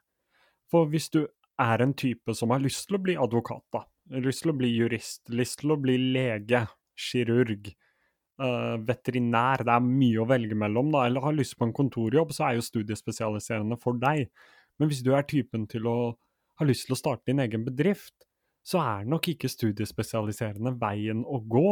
For 0.72 0.90
hvis 0.90 1.08
du 1.14 1.22
er 1.62 1.82
en 1.82 1.94
type 1.96 2.34
som 2.36 2.52
har 2.52 2.62
lyst 2.62 2.88
til 2.88 2.98
å 2.98 3.02
bli 3.02 3.16
advokat, 3.20 3.64
da. 3.72 3.84
Lyst 4.22 4.44
til 4.44 4.52
å 4.52 4.58
bli 4.58 4.70
jurist, 4.74 5.22
lyst 5.32 5.60
til 5.62 5.74
å 5.74 5.78
bli 5.80 5.96
lege, 6.14 6.66
kirurg, 6.96 7.70
øh, 8.42 8.76
veterinær. 8.86 9.64
Det 9.66 9.74
er 9.74 9.86
mye 9.86 10.22
å 10.22 10.28
velge 10.28 10.58
mellom, 10.58 10.92
da. 10.94 11.06
Eller 11.06 11.24
har 11.24 11.36
lyst 11.36 11.56
på 11.58 11.66
en 11.66 11.74
kontorjobb, 11.76 12.34
så 12.34 12.48
er 12.48 12.58
jo 12.58 12.66
studiespesialiserende 12.66 13.80
for 13.82 13.98
deg. 14.02 14.28
Men 14.78 14.90
hvis 14.90 15.02
du 15.06 15.12
er 15.16 15.26
typen 15.26 15.66
til 15.70 15.88
å 15.88 15.98
ha 16.60 16.66
lyst 16.68 16.86
til 16.88 16.96
å 16.96 17.00
starte 17.00 17.30
din 17.30 17.42
egen 17.44 17.64
bedrift, 17.66 18.14
så 18.66 18.80
er 18.82 19.08
nok 19.08 19.28
ikke 19.30 19.50
studiespesialiserende 19.50 20.74
veien 20.80 21.22
å 21.22 21.40
gå. 21.46 21.70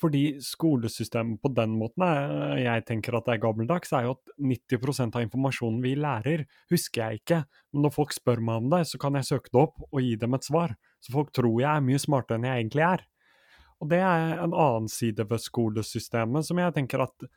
Fordi 0.00 0.38
skolesystemet 0.40 1.42
på 1.42 1.50
den 1.52 1.74
måten 1.76 2.04
er, 2.06 2.54
jeg 2.62 2.84
tenker 2.88 3.18
at 3.18 3.26
det 3.26 3.34
er 3.34 3.42
gammeldags, 3.42 3.92
er 3.92 4.06
jo 4.06 4.14
at 4.16 4.32
90% 4.40 5.18
av 5.18 5.26
informasjonen 5.26 5.82
vi 5.84 5.92
lærer, 5.98 6.46
husker 6.72 7.02
jeg 7.02 7.20
ikke. 7.20 7.42
Men 7.72 7.84
når 7.84 7.94
folk 7.98 8.14
spør 8.16 8.40
meg 8.44 8.62
om 8.62 8.70
det, 8.72 8.84
så 8.88 9.00
kan 9.02 9.18
jeg 9.18 9.28
søke 9.28 9.52
det 9.52 9.60
opp 9.60 9.82
og 9.90 10.00
gi 10.00 10.14
dem 10.20 10.38
et 10.38 10.48
svar. 10.48 10.76
Så 11.04 11.12
folk 11.12 11.34
tror 11.36 11.58
jeg 11.60 11.68
er 11.68 11.84
mye 11.84 12.00
smartere 12.00 12.40
enn 12.40 12.48
jeg 12.48 12.62
egentlig 12.62 12.86
er. 12.86 13.04
Og 13.80 13.92
det 13.92 14.00
er 14.04 14.40
en 14.44 14.52
annen 14.54 14.88
side 14.92 15.24
ved 15.28 15.40
skolesystemet 15.40 16.48
som 16.48 16.60
jeg 16.60 16.76
tenker 16.76 17.04
at 17.04 17.28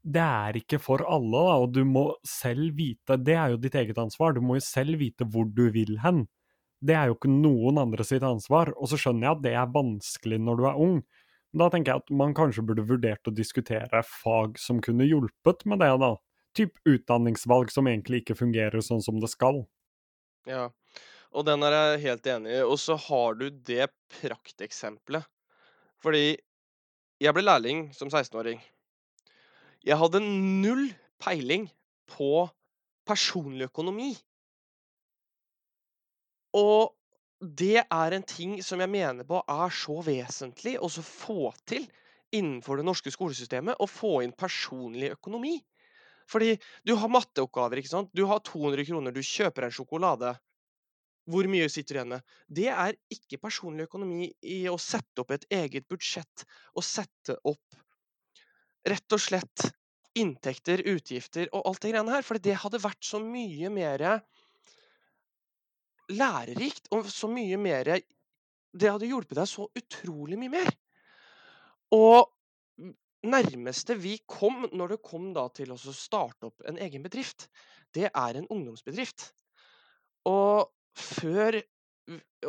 det 0.00 0.22
er 0.24 0.56
ikke 0.56 0.78
for 0.80 1.04
alle, 1.04 1.36
da, 1.44 1.56
og 1.60 1.74
du 1.76 1.82
må 1.84 2.06
selv 2.24 2.72
vite 2.78 3.18
Det 3.20 3.34
er 3.36 3.52
jo 3.52 3.58
ditt 3.60 3.76
eget 3.76 3.98
ansvar. 4.00 4.32
Du 4.32 4.40
må 4.40 4.56
jo 4.56 4.64
selv 4.64 4.96
vite 5.00 5.26
hvor 5.28 5.44
du 5.44 5.66
vil 5.74 5.98
hen. 6.00 6.24
Det 6.80 6.96
er 6.96 7.10
jo 7.10 7.18
ikke 7.18 7.28
noen 7.28 7.78
andre 7.82 8.06
sitt 8.08 8.24
ansvar. 8.24 8.72
Og 8.80 8.88
så 8.88 8.96
skjønner 9.00 9.28
jeg 9.28 9.36
at 9.36 9.42
det 9.44 9.52
er 9.60 9.74
vanskelig 9.74 10.38
når 10.40 10.56
du 10.56 10.64
er 10.70 10.80
ung. 10.86 10.94
Da 11.56 11.66
tenker 11.70 11.92
jeg 11.92 12.04
at 12.04 12.12
man 12.14 12.34
kanskje 12.36 12.62
burde 12.66 12.86
vurdert 12.86 13.26
å 13.26 13.34
diskutere 13.34 14.02
fag 14.06 14.58
som 14.60 14.78
kunne 14.84 15.06
hjulpet 15.08 15.64
med 15.66 15.82
det, 15.82 15.90
da. 16.02 16.14
Typ 16.56 16.78
utdanningsvalg 16.86 17.72
som 17.74 17.88
egentlig 17.90 18.22
ikke 18.22 18.38
fungerer 18.38 18.82
sånn 18.84 19.02
som 19.02 19.18
det 19.22 19.30
skal. 19.32 19.64
Ja, 20.48 20.68
og 21.30 21.46
den 21.46 21.62
er 21.66 21.74
jeg 21.76 22.04
helt 22.06 22.30
enig 22.30 22.54
i. 22.54 22.62
Og 22.62 22.78
så 22.82 22.96
har 22.98 23.38
du 23.38 23.48
det 23.50 23.90
prakteksempelet. 24.20 25.26
Fordi 26.00 26.38
jeg 27.20 27.36
ble 27.36 27.44
lærling 27.44 27.88
som 27.94 28.08
16-åring. 28.08 28.62
Jeg 29.86 29.98
hadde 30.00 30.22
null 30.22 30.88
peiling 31.22 31.68
på 32.10 32.46
personlig 33.08 33.68
økonomi. 33.70 34.14
Og 36.56 36.90
det 37.40 37.80
er 37.80 38.12
en 38.12 38.26
ting 38.26 38.58
som 38.64 38.80
jeg 38.82 38.92
mener 38.92 39.24
på 39.24 39.40
er 39.48 39.72
så 39.72 39.96
vesentlig 40.04 40.76
å 40.76 40.90
få 40.92 41.52
til 41.68 41.86
innenfor 42.36 42.78
det 42.78 42.84
norske 42.86 43.12
skolesystemet. 43.14 43.80
Å 43.80 43.86
få 43.88 44.20
inn 44.26 44.36
personlig 44.36 45.14
økonomi. 45.16 45.56
Fordi 46.30 46.52
du 46.86 46.94
har 46.94 47.10
matteoppgaver. 47.10 47.80
ikke 47.80 47.90
sant? 47.90 48.12
Du 48.14 48.26
har 48.28 48.42
200 48.44 48.84
kroner, 48.86 49.12
du 49.12 49.24
kjøper 49.24 49.66
en 49.66 49.74
sjokolade. 49.74 50.34
Hvor 51.30 51.46
mye 51.50 51.68
sitter 51.72 51.94
du 51.94 51.98
igjen 51.98 52.12
med? 52.12 52.36
Det 52.46 52.68
er 52.70 52.96
ikke 53.12 53.40
personlig 53.40 53.88
økonomi 53.88 54.30
i 54.42 54.62
å 54.70 54.76
sette 54.80 55.22
opp 55.22 55.32
et 55.34 55.46
eget 55.50 55.88
budsjett 55.90 56.44
å 56.74 56.84
sette 56.84 57.36
opp 57.44 57.80
rett 58.88 59.12
og 59.12 59.20
slett 59.20 59.66
inntekter, 60.18 60.82
utgifter 60.90 61.50
og 61.54 61.66
alt 61.68 61.82
det 61.84 61.92
greiene 61.92 62.14
her. 62.14 62.26
For 62.26 62.40
det 62.42 62.56
hadde 62.62 62.82
vært 62.82 63.04
så 63.06 63.20
mye 63.22 63.70
mer 63.72 64.06
lærerikt 66.10 66.90
og 66.94 67.08
så 67.10 67.30
mye 67.30 67.58
mer 67.60 67.94
Det 68.70 68.90
hadde 68.90 69.08
hjulpet 69.10 69.38
deg 69.38 69.48
så 69.50 69.66
utrolig 69.66 70.38
mye 70.38 70.52
mer. 70.52 70.68
Og 71.90 72.28
nærmeste 73.26 73.96
vi 73.98 74.14
kom 74.30 74.68
når 74.72 74.94
det 74.94 75.02
kom 75.04 75.32
da 75.36 75.48
til 75.52 75.72
å 75.74 75.78
starte 75.80 76.48
opp 76.48 76.62
en 76.68 76.78
egen 76.80 77.02
bedrift, 77.02 77.48
det 77.94 78.08
er 78.08 78.38
en 78.38 78.46
ungdomsbedrift. 78.48 79.32
Og 80.28 80.70
før 80.94 81.62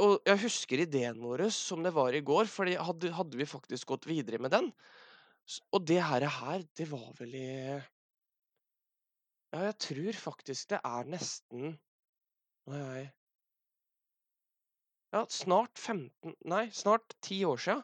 Og 0.02 0.24
jeg 0.26 0.40
husker 0.42 0.82
ideen 0.82 1.20
vår 1.22 1.44
som 1.54 1.84
det 1.84 1.92
var 1.94 2.16
i 2.18 2.22
går, 2.26 2.48
for 2.50 2.66
hadde, 2.66 3.12
hadde, 3.14 3.38
vi 3.38 3.46
faktisk 3.46 3.92
gått 3.92 4.08
videre 4.10 4.40
med 4.42 4.50
den. 4.56 4.72
Og 5.76 5.84
det 5.86 6.00
her, 6.02 6.26
det 6.78 6.88
var 6.90 7.12
vel 7.20 7.36
i 7.36 7.52
Ja, 9.52 9.66
jeg 9.68 9.76
tror 9.84 10.18
faktisk 10.18 10.70
det 10.72 10.80
er 10.80 11.10
nesten 11.12 11.76
Nå 12.66 12.78
er 12.78 12.80
jeg 12.80 13.10
ja, 15.12 15.26
snart 15.30 15.80
15 15.80 16.36
Nei, 16.48 16.70
snart 16.76 17.16
10 17.22 17.46
år 17.52 17.62
sia. 17.62 17.78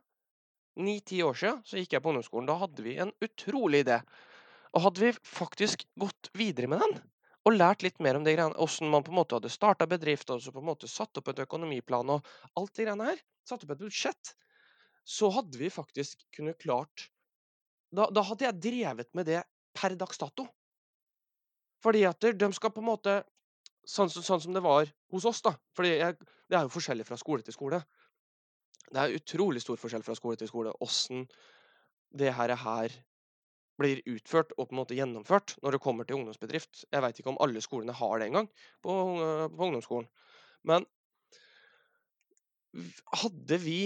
9-10 0.77 1.21
år 1.25 1.37
sia 1.37 1.53
så 1.65 1.81
gikk 1.81 1.95
jeg 1.95 2.03
på 2.03 2.11
ungdomsskolen. 2.13 2.49
Da 2.49 2.57
hadde 2.61 2.85
vi 2.85 2.97
en 3.01 3.13
utrolig 3.23 3.83
idé. 3.85 3.99
Og 4.75 4.83
hadde 4.85 5.03
vi 5.03 5.13
faktisk 5.25 5.87
gått 5.99 6.29
videre 6.37 6.69
med 6.71 6.83
den, 6.83 6.97
og 7.47 7.55
lært 7.55 7.85
litt 7.85 8.01
mer 8.03 8.19
om 8.19 8.25
det 8.25 8.35
greiene, 8.35 8.57
åssen 8.61 8.91
man 8.91 9.05
på 9.05 9.13
en 9.13 9.19
måte 9.21 9.37
hadde 9.37 9.51
starta 9.51 9.87
bedrift, 9.89 10.29
og 10.33 10.41
så 10.43 10.51
på 10.53 10.61
en 10.61 10.67
måte 10.67 10.89
satt 10.91 11.17
opp 11.17 11.31
et 11.31 11.39
økonomiplan 11.45 12.11
og 12.13 12.27
alt 12.59 12.73
det 12.75 12.85
greiene 12.85 13.07
her, 13.09 13.21
satt 13.47 13.63
opp 13.63 13.71
et 13.73 13.81
budsjett, 13.85 14.33
så 15.07 15.31
hadde 15.31 15.57
vi 15.57 15.71
faktisk 15.71 16.25
kunnet 16.35 16.59
klart 16.59 17.07
da, 17.95 18.09
da 18.11 18.23
hadde 18.27 18.43
jeg 18.43 18.59
drevet 18.65 19.13
med 19.15 19.29
det 19.29 19.41
per 19.77 19.95
dags 19.95 20.19
dato. 20.19 20.43
Fordi 21.83 22.03
at 22.09 22.25
de 22.35 22.49
skal 22.55 22.73
på 22.73 22.83
en 22.83 22.89
måte 22.89 23.13
sånn, 23.87 24.11
sånn, 24.11 24.41
som 24.43 24.55
det 24.55 24.63
var 24.65 24.89
hos 25.13 25.27
oss, 25.29 25.41
da. 25.45 25.53
For 25.75 25.87
det 25.87 25.95
er 26.03 26.65
jo 26.65 26.73
forskjellig 26.73 27.07
fra 27.07 27.17
skole 27.19 27.45
til 27.45 27.55
skole. 27.55 27.81
Det 28.87 29.01
er 29.01 29.15
utrolig 29.17 29.63
stor 29.63 29.79
forskjell 29.79 30.05
fra 30.05 30.15
skole 30.15 30.39
til 30.39 30.49
skole 30.49 30.73
åssen 30.83 31.25
det 32.17 32.31
her, 32.35 32.53
her 32.55 32.93
blir 33.77 33.99
utført 34.09 34.53
og 34.55 34.69
på 34.69 34.75
en 34.75 34.79
måte 34.79 34.97
gjennomført 34.97 35.57
når 35.61 35.75
det 35.75 35.81
kommer 35.83 36.07
til 36.07 36.19
ungdomsbedrift. 36.19 36.85
Jeg 36.91 37.03
veit 37.03 37.19
ikke 37.19 37.33
om 37.33 37.41
alle 37.43 37.61
skolene 37.63 37.95
har 37.95 38.19
det 38.19 38.29
engang 38.29 38.47
på, 38.83 38.93
på 39.53 39.67
ungdomsskolen. 39.67 40.07
Men 40.67 40.87
hadde 43.21 43.59
vi 43.61 43.81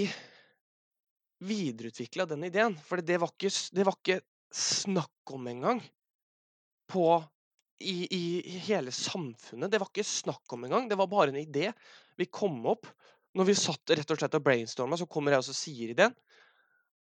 videreutvikla 1.41 2.25
den 2.27 2.43
ideen 2.43 2.73
For 2.83 3.01
det 3.01 3.17
var 3.21 3.31
ikke, 3.31 3.51
det 3.73 3.85
var 3.87 3.97
ikke 3.97 4.21
snakk 4.51 5.33
om 5.33 5.47
engang 5.47 5.79
på 6.91 7.05
i, 7.81 8.07
i, 8.13 8.59
hele 8.67 8.93
samfunnet. 8.95 9.71
Det 9.71 9.79
var 9.81 9.89
ikke 9.91 10.05
snakk 10.07 10.53
om 10.55 10.67
engang. 10.67 10.87
Det 10.89 10.97
var 10.99 11.09
bare 11.11 11.33
en 11.33 11.41
idé. 11.41 11.71
Vi 12.19 12.29
kom 12.29 12.59
opp 12.69 12.89
når 13.37 13.47
vi 13.47 13.55
satt 13.55 13.93
rett 13.95 14.11
og 14.11 14.19
slett 14.19 14.37
og 14.37 14.43
brainstorma, 14.43 14.97
så 14.99 15.07
kommer 15.07 15.33
jeg 15.33 15.43
og 15.43 15.55
sier 15.55 15.93
ideen. 15.93 16.15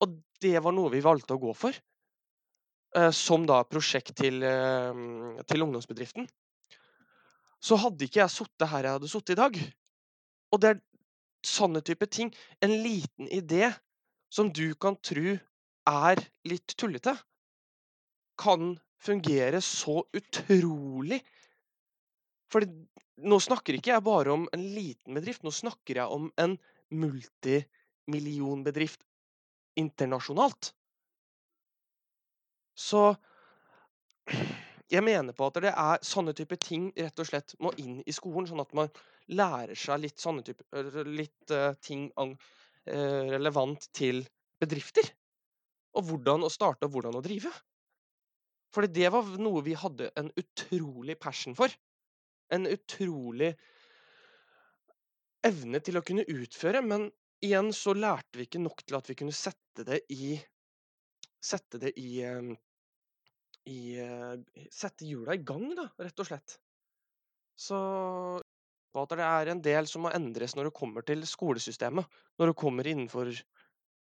Og 0.03 0.19
det 0.41 0.59
var 0.63 0.75
noe 0.75 0.91
vi 0.93 1.01
valgte 1.03 1.35
å 1.35 1.41
gå 1.41 1.53
for. 1.57 1.75
Eh, 2.97 3.11
som 3.13 3.45
da 3.45 3.61
prosjekt 3.69 4.15
til, 4.17 4.41
eh, 4.43 5.41
til 5.45 5.65
ungdomsbedriften. 5.65 6.27
Så 7.61 7.77
hadde 7.77 8.07
ikke 8.07 8.23
jeg 8.23 8.33
sittet 8.33 8.69
her 8.71 8.83
jeg 8.83 8.97
hadde 8.97 9.09
sittet 9.11 9.35
i 9.35 9.41
dag. 9.41 9.59
Og 10.51 10.61
det 10.61 10.69
er 10.69 10.81
sånne 11.45 11.83
type 11.85 12.07
ting. 12.09 12.33
En 12.61 12.71
liten 12.71 13.27
idé 13.27 13.75
som 14.29 14.49
du 14.49 14.73
kan 14.75 14.95
tro 14.95 15.37
er 15.89 16.21
litt 16.45 16.75
tullete, 16.77 17.17
kan 18.39 18.79
fungere 18.99 19.61
så 19.63 20.03
utrolig 20.15 21.21
For 22.51 22.61
nå 23.19 23.39
snakker 23.43 23.73
ikke 23.77 23.91
jeg 23.93 24.03
bare 24.05 24.31
om 24.33 24.47
en 24.55 24.63
liten 24.73 25.13
bedrift, 25.13 25.43
nå 25.45 25.51
snakker 25.53 25.95
jeg 26.01 26.07
om 26.09 26.31
en 26.41 26.57
multimillionbedrift 26.89 29.01
internasjonalt. 29.77 30.73
Så 32.79 33.11
jeg 34.89 35.05
mener 35.05 35.35
på 35.37 35.49
at 35.49 35.59
det 35.61 35.73
er 35.73 36.05
sånne 36.05 36.33
type 36.37 36.57
ting 36.61 36.89
rett 36.97 37.21
og 37.21 37.29
slett 37.29 37.55
må 37.61 37.73
inn 37.81 37.99
i 38.01 38.15
skolen, 38.15 38.47
sånn 38.49 38.63
at 38.63 38.73
man 38.77 38.89
lærer 39.29 39.77
seg 39.77 40.01
litt 40.01 40.21
sånne 40.21 40.45
type 40.47 40.65
litt 41.05 41.53
uh, 41.53 41.75
ting 41.85 42.07
eh, 42.15 43.25
relevant 43.35 43.89
til 43.93 44.23
bedrifter. 44.61 45.05
Og 45.97 46.07
hvordan 46.07 46.45
å 46.45 46.53
starte 46.53 46.87
og 46.87 46.95
hvordan 46.95 47.19
å 47.19 47.25
drive. 47.25 47.51
Fordi 48.75 48.91
det 48.99 49.09
var 49.13 49.29
noe 49.41 49.63
vi 49.65 49.75
hadde 49.77 50.11
en 50.19 50.29
utrolig 50.37 51.17
passion 51.21 51.55
for. 51.57 51.73
En 52.53 52.67
utrolig 52.69 53.53
evne 55.45 55.81
til 55.85 55.97
å 55.97 56.05
kunne 56.05 56.27
utføre, 56.27 56.81
men 56.85 57.07
igjen 57.45 57.71
så 57.73 57.95
lærte 57.95 58.39
vi 58.39 58.47
ikke 58.47 58.61
nok 58.61 58.83
til 58.83 58.97
at 58.99 59.09
vi 59.09 59.17
kunne 59.21 59.35
sette 59.35 59.87
det 59.87 60.03
i 60.13 60.37
Sette 61.39 61.79
det 61.79 61.93
i 61.95 62.17
eh, 62.27 62.49
i 63.71 63.99
eh, 64.01 64.65
Sette 64.71 65.07
hjula 65.07 65.37
i 65.37 65.43
gang, 65.45 65.69
da, 65.77 65.85
rett 66.03 66.19
og 66.19 66.27
slett. 66.27 66.57
Så 67.59 67.79
at 68.99 69.13
det 69.15 69.25
er 69.25 69.51
en 69.51 69.61
del 69.63 69.87
som 69.87 70.03
må 70.05 70.11
endres 70.15 70.55
når 70.57 70.69
det 70.69 70.77
kommer 70.79 71.05
til 71.05 71.21
skolesystemet. 71.27 72.07
Når 72.39 72.51
det 72.51 72.59
kommer 72.59 72.87
innenfor 72.87 73.31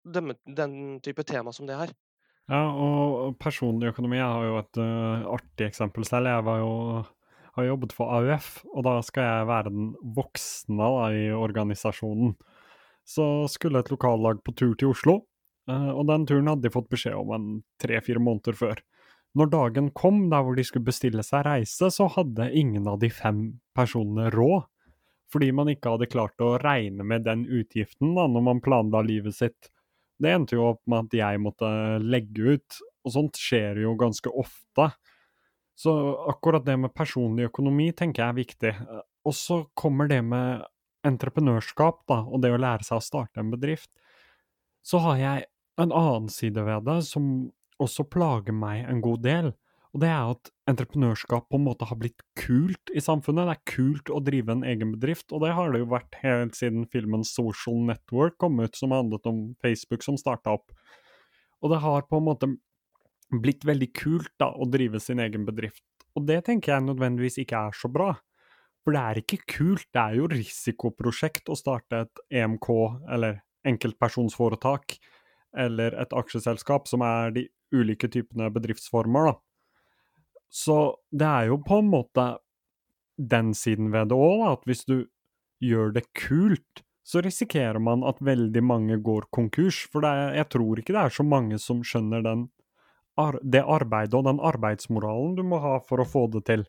den, 0.08 0.32
den 0.46 0.74
type 1.04 1.24
tema 1.28 1.52
som 1.52 1.68
det 1.68 1.76
her. 1.78 1.92
Ja, 2.50 2.64
og 2.74 3.36
personlig 3.38 3.92
økonomi 3.92 4.18
Jeg 4.18 4.26
har 4.26 4.44
jo 4.48 4.58
et 4.58 4.78
uh, 4.82 5.26
artig 5.36 5.68
eksempel 5.68 6.06
selv. 6.06 6.26
Jeg 6.32 6.46
var 6.48 6.58
jo, 6.58 6.72
har 7.54 7.68
jobbet 7.68 7.94
for 7.94 8.10
AUF, 8.16 8.48
og 8.74 8.86
da 8.88 8.96
skal 9.06 9.28
jeg 9.28 9.50
være 9.52 9.70
den 9.70 9.92
voksne 10.16 10.80
da, 10.80 11.04
i 11.14 11.28
organisasjonen. 11.30 12.34
Så 13.06 13.26
skulle 13.50 13.84
et 13.84 13.92
lokallag 13.94 14.42
på 14.42 14.54
tur 14.58 14.74
til 14.74 14.90
Oslo, 14.90 15.20
uh, 15.70 15.92
og 15.94 16.08
den 16.10 16.26
turen 16.26 16.50
hadde 16.50 16.66
de 16.66 16.74
fått 16.74 16.90
beskjed 16.90 17.14
om 17.20 17.30
en 17.38 17.48
tre-fire 17.82 18.22
måneder 18.22 18.58
før. 18.58 18.82
Når 19.38 19.54
dagen 19.54 19.94
kom 19.94 20.24
der 20.32 20.42
hvor 20.42 20.58
de 20.58 20.66
skulle 20.66 20.90
bestille 20.90 21.22
seg 21.22 21.46
reise, 21.46 21.86
så 21.94 22.10
hadde 22.10 22.50
ingen 22.50 22.90
av 22.90 22.98
de 22.98 23.12
fem 23.14 23.60
personene 23.78 24.26
råd. 24.34 24.66
Fordi 25.30 25.52
man 25.54 25.70
ikke 25.70 25.92
hadde 25.94 26.10
klart 26.10 26.42
å 26.42 26.56
regne 26.58 27.06
med 27.06 27.22
den 27.28 27.44
utgiften 27.46 28.16
da, 28.16 28.26
når 28.26 28.42
man 28.48 28.62
planla 28.64 29.04
livet 29.06 29.38
sitt. 29.38 29.70
Det 30.20 30.32
endte 30.34 30.56
jo 30.58 30.66
opp 30.74 30.82
med 30.90 31.08
at 31.08 31.16
jeg 31.16 31.40
måtte 31.40 31.68
legge 32.04 32.56
ut, 32.56 32.80
og 33.06 33.14
sånt 33.14 33.40
skjer 33.40 33.80
jo 33.82 33.94
ganske 34.00 34.32
ofte. 34.36 34.90
Så 35.80 35.94
akkurat 36.28 36.66
det 36.66 36.76
med 36.76 36.92
personlig 36.92 37.48
økonomi 37.48 37.88
tenker 37.96 38.22
jeg 38.22 38.28
er 38.28 38.40
viktig. 38.40 38.74
Og 39.24 39.36
så 39.36 39.62
kommer 39.78 40.10
det 40.10 40.20
med 40.26 40.66
entreprenørskap, 41.08 42.02
da, 42.10 42.20
og 42.28 42.42
det 42.44 42.52
å 42.52 42.60
lære 42.60 42.84
seg 42.84 43.00
å 43.00 43.04
starte 43.04 43.40
en 43.40 43.52
bedrift. 43.54 43.88
Så 44.84 45.00
har 45.00 45.16
jeg 45.20 45.48
en 45.80 45.94
annen 45.96 46.28
side 46.32 46.60
ved 46.66 46.84
det 46.84 46.98
som 47.08 47.48
også 47.80 48.04
plager 48.12 48.52
meg 48.52 48.84
en 48.84 49.00
god 49.04 49.24
del. 49.24 49.52
Og 49.90 50.02
det 50.04 50.10
er 50.12 50.32
at 50.32 50.50
entreprenørskap 50.70 51.48
på 51.50 51.58
en 51.58 51.64
måte 51.66 51.86
har 51.88 51.98
blitt 51.98 52.22
kult 52.38 52.92
i 52.94 53.02
samfunnet. 53.02 53.48
Det 53.48 53.56
er 53.56 53.72
kult 53.72 54.12
å 54.14 54.20
drive 54.22 54.54
en 54.54 54.62
egen 54.66 54.92
bedrift, 54.94 55.32
og 55.34 55.42
det 55.42 55.50
har 55.56 55.72
det 55.74 55.82
jo 55.82 55.90
vært 55.90 56.18
helt 56.22 56.54
siden 56.58 56.86
filmen 56.92 57.26
Social 57.26 57.80
Network 57.88 58.38
kom 58.38 58.60
ut, 58.62 58.78
som 58.78 58.94
handlet 58.94 59.26
om 59.26 59.42
Facebook 59.64 60.06
som 60.06 60.18
starta 60.20 60.54
opp. 60.60 60.70
Og 61.60 61.74
det 61.74 61.82
har 61.82 62.06
på 62.06 62.20
en 62.20 62.28
måte 62.28 62.52
blitt 63.30 63.66
veldig 63.66 63.90
kult 63.98 64.30
da, 64.38 64.52
å 64.54 64.66
drive 64.70 65.02
sin 65.02 65.22
egen 65.22 65.44
bedrift. 65.46 65.84
Og 66.18 66.26
det 66.26 66.40
tenker 66.46 66.74
jeg 66.76 66.86
nødvendigvis 66.86 67.38
ikke 67.42 67.66
er 67.70 67.76
så 67.76 67.90
bra. 67.90 68.14
For 68.84 68.94
det 68.96 69.02
er 69.02 69.20
ikke 69.20 69.42
kult, 69.58 69.86
det 69.92 70.02
er 70.02 70.16
jo 70.18 70.30
risikoprosjekt 70.30 71.50
å 71.52 71.58
starte 71.58 72.06
et 72.06 72.22
EMK, 72.40 72.70
eller 73.12 73.42
enkeltpersonsforetak, 73.68 74.96
eller 75.58 75.98
et 76.00 76.14
aksjeselskap, 76.16 76.88
som 76.88 77.04
er 77.04 77.34
de 77.34 77.46
ulike 77.74 78.08
typene 78.10 78.48
bedriftsformer, 78.54 79.30
da. 79.30 79.49
Så 80.50 80.76
det 81.14 81.26
er 81.26 81.50
jo 81.52 81.60
på 81.62 81.78
en 81.80 81.90
måte 81.92 82.26
den 83.16 83.52
siden 83.54 83.92
ved 83.94 84.10
det 84.10 84.18
òg, 84.18 84.46
at 84.50 84.64
hvis 84.66 84.84
du 84.88 85.04
gjør 85.62 85.92
det 85.94 86.08
kult, 86.16 86.82
så 87.06 87.22
risikerer 87.24 87.80
man 87.82 88.04
at 88.06 88.20
veldig 88.22 88.62
mange 88.64 88.98
går 89.02 89.28
konkurs. 89.34 89.82
For 89.90 90.04
er, 90.06 90.34
jeg 90.38 90.48
tror 90.54 90.80
ikke 90.80 90.94
det 90.96 91.04
er 91.04 91.14
så 91.14 91.26
mange 91.26 91.58
som 91.62 91.84
skjønner 91.86 92.24
den, 92.26 92.48
det 93.42 93.60
arbeidet 93.66 94.16
og 94.16 94.24
den 94.24 94.40
arbeidsmoralen 94.40 95.34
du 95.36 95.42
må 95.44 95.58
ha 95.60 95.74
for 95.84 96.00
å 96.00 96.08
få 96.08 96.26
det 96.32 96.44
til. 96.48 96.64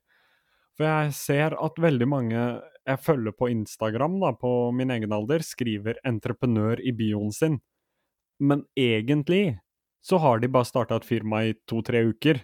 For 0.76 0.88
jeg 0.88 1.16
ser 1.16 1.56
at 1.56 1.80
veldig 1.80 2.08
mange 2.10 2.42
jeg 2.82 3.02
følger 3.06 3.36
på 3.38 3.50
Instagram 3.54 4.18
da, 4.24 4.32
på 4.34 4.72
min 4.76 4.92
egen 4.92 5.14
alder, 5.14 5.44
skriver 5.46 6.00
'entreprenør' 6.04 6.82
i 6.82 6.92
bioen 6.92 7.32
sin. 7.32 7.60
Men 8.40 8.66
egentlig 8.76 9.60
så 10.02 10.18
har 10.18 10.40
de 10.40 10.50
bare 10.50 10.66
starta 10.66 10.96
et 10.98 11.06
firma 11.06 11.44
i 11.46 11.54
to-tre 11.68 12.02
uker. 12.10 12.42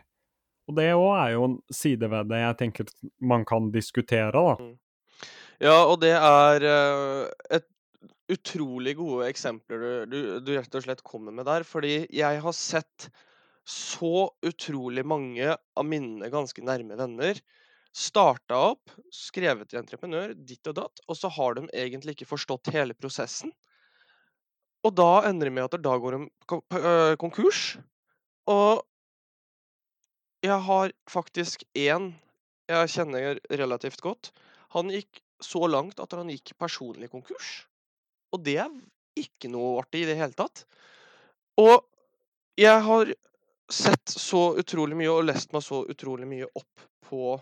Og 0.68 0.76
det 0.76 0.90
òg 0.98 1.14
er 1.16 1.32
jo 1.36 1.46
en 1.48 1.58
side 1.72 2.10
ved 2.12 2.30
det 2.32 2.42
jeg 2.42 2.60
tenker 2.60 2.92
man 3.24 3.46
kan 3.48 3.72
diskutere, 3.72 4.32
da. 4.36 4.58
Mm. 4.60 4.76
Ja, 5.64 5.78
og 5.88 5.98
det 6.04 6.14
er 6.14 6.66
uh, 6.68 7.30
et 7.56 7.66
utrolig 8.30 8.94
gode 9.00 9.30
eksempler 9.32 10.06
du, 10.12 10.18
du, 10.44 10.52
rett 10.58 10.76
og 10.76 10.84
slett 10.84 11.06
kommer 11.08 11.34
med 11.34 11.48
der. 11.48 11.66
Fordi 11.66 12.02
jeg 12.14 12.44
har 12.44 12.56
sett 12.56 13.08
så 13.68 14.28
utrolig 14.46 15.04
mange 15.08 15.56
av 15.56 15.88
mine 15.88 16.30
ganske 16.32 16.62
nærme 16.64 17.00
venner 17.00 17.40
starta 17.98 18.58
opp, 18.74 18.92
skrevet 19.14 19.72
til 19.72 19.82
entreprenør, 19.82 20.36
ditt 20.38 20.68
og 20.70 20.78
datt, 20.78 21.02
og 21.08 21.18
så 21.18 21.32
har 21.34 21.58
de 21.58 21.66
egentlig 21.74 22.14
ikke 22.14 22.30
forstått 22.30 22.72
hele 22.76 22.94
prosessen. 22.98 23.54
Og 24.86 24.94
da 24.96 25.26
ender 25.28 25.50
det 25.50 25.56
med 25.56 25.66
at 25.66 25.82
da 25.82 25.96
går 26.00 26.16
de 26.16 26.20
øh, 26.78 27.16
konkurs. 27.20 27.80
Og 28.48 28.84
jeg 30.46 30.60
har 30.68 30.94
faktisk 31.10 31.64
én 31.78 32.12
jeg 32.68 32.92
kjenner 32.92 33.40
relativt 33.48 34.02
godt. 34.04 34.32
Han 34.76 34.92
gikk 34.92 35.22
så 35.44 35.68
langt 35.70 36.02
at 36.04 36.14
han 36.18 36.30
gikk 36.32 36.52
personlig 36.60 37.10
konkurs. 37.14 37.64
Og 38.36 38.44
det 38.44 38.58
er 38.66 38.74
ikke 39.18 39.50
noe 39.52 39.78
artig 39.82 40.04
i 40.04 40.10
det 40.10 40.18
hele 40.20 40.36
tatt. 40.36 40.66
Og 41.62 41.80
jeg 42.60 42.84
har 42.84 43.14
sett 43.72 44.12
så 44.12 44.52
utrolig 44.60 44.98
mye 45.00 45.14
og 45.14 45.26
lest 45.28 45.54
meg 45.56 45.64
så 45.64 45.84
utrolig 45.88 46.28
mye 46.28 46.50
opp 46.56 46.88
på 47.08 47.38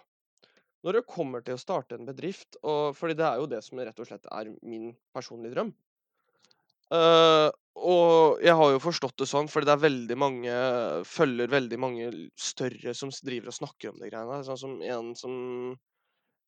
når 0.85 0.99
det 0.99 1.09
kommer 1.09 1.41
til 1.41 1.57
å 1.57 1.61
starte 1.61 1.97
en 1.97 2.05
bedrift, 2.05 2.59
og, 2.61 2.93
fordi 2.93 3.15
det 3.17 3.25
er 3.25 3.39
jo 3.41 3.47
det 3.49 3.63
som 3.65 3.79
rett 3.81 3.99
og 4.01 4.05
slett 4.05 4.27
er 4.29 4.51
min 4.61 4.91
personlige 5.15 5.55
drøm. 5.55 5.71
Uh, 6.93 7.49
og 7.75 8.39
jeg 8.43 8.55
har 8.55 8.69
jo 8.71 8.79
forstått 8.83 9.17
det 9.19 9.27
sånn, 9.27 9.49
fordi 9.51 9.67
det 9.67 9.73
er 9.75 9.83
veldig 9.83 10.17
mange 10.19 10.53
følger 11.09 11.51
veldig 11.51 11.79
mange 11.81 12.05
større 12.39 12.93
som 12.95 13.11
driver 13.11 13.51
og 13.51 13.57
snakker 13.57 13.91
om 13.91 13.99
de 13.99 14.11
greiene. 14.11 14.39
Sånn 14.47 14.61
som 14.61 14.77
en 14.79 15.11
som 15.19 15.35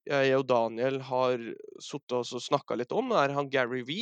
jeg 0.08 0.38
og 0.38 0.46
Daniel 0.48 1.02
har 1.10 1.42
sittet 1.84 2.16
og 2.16 2.44
snakka 2.44 2.78
litt 2.80 2.96
om, 2.96 3.12
er 3.12 3.36
han 3.36 3.52
Gary 3.52 3.84
V. 3.84 3.98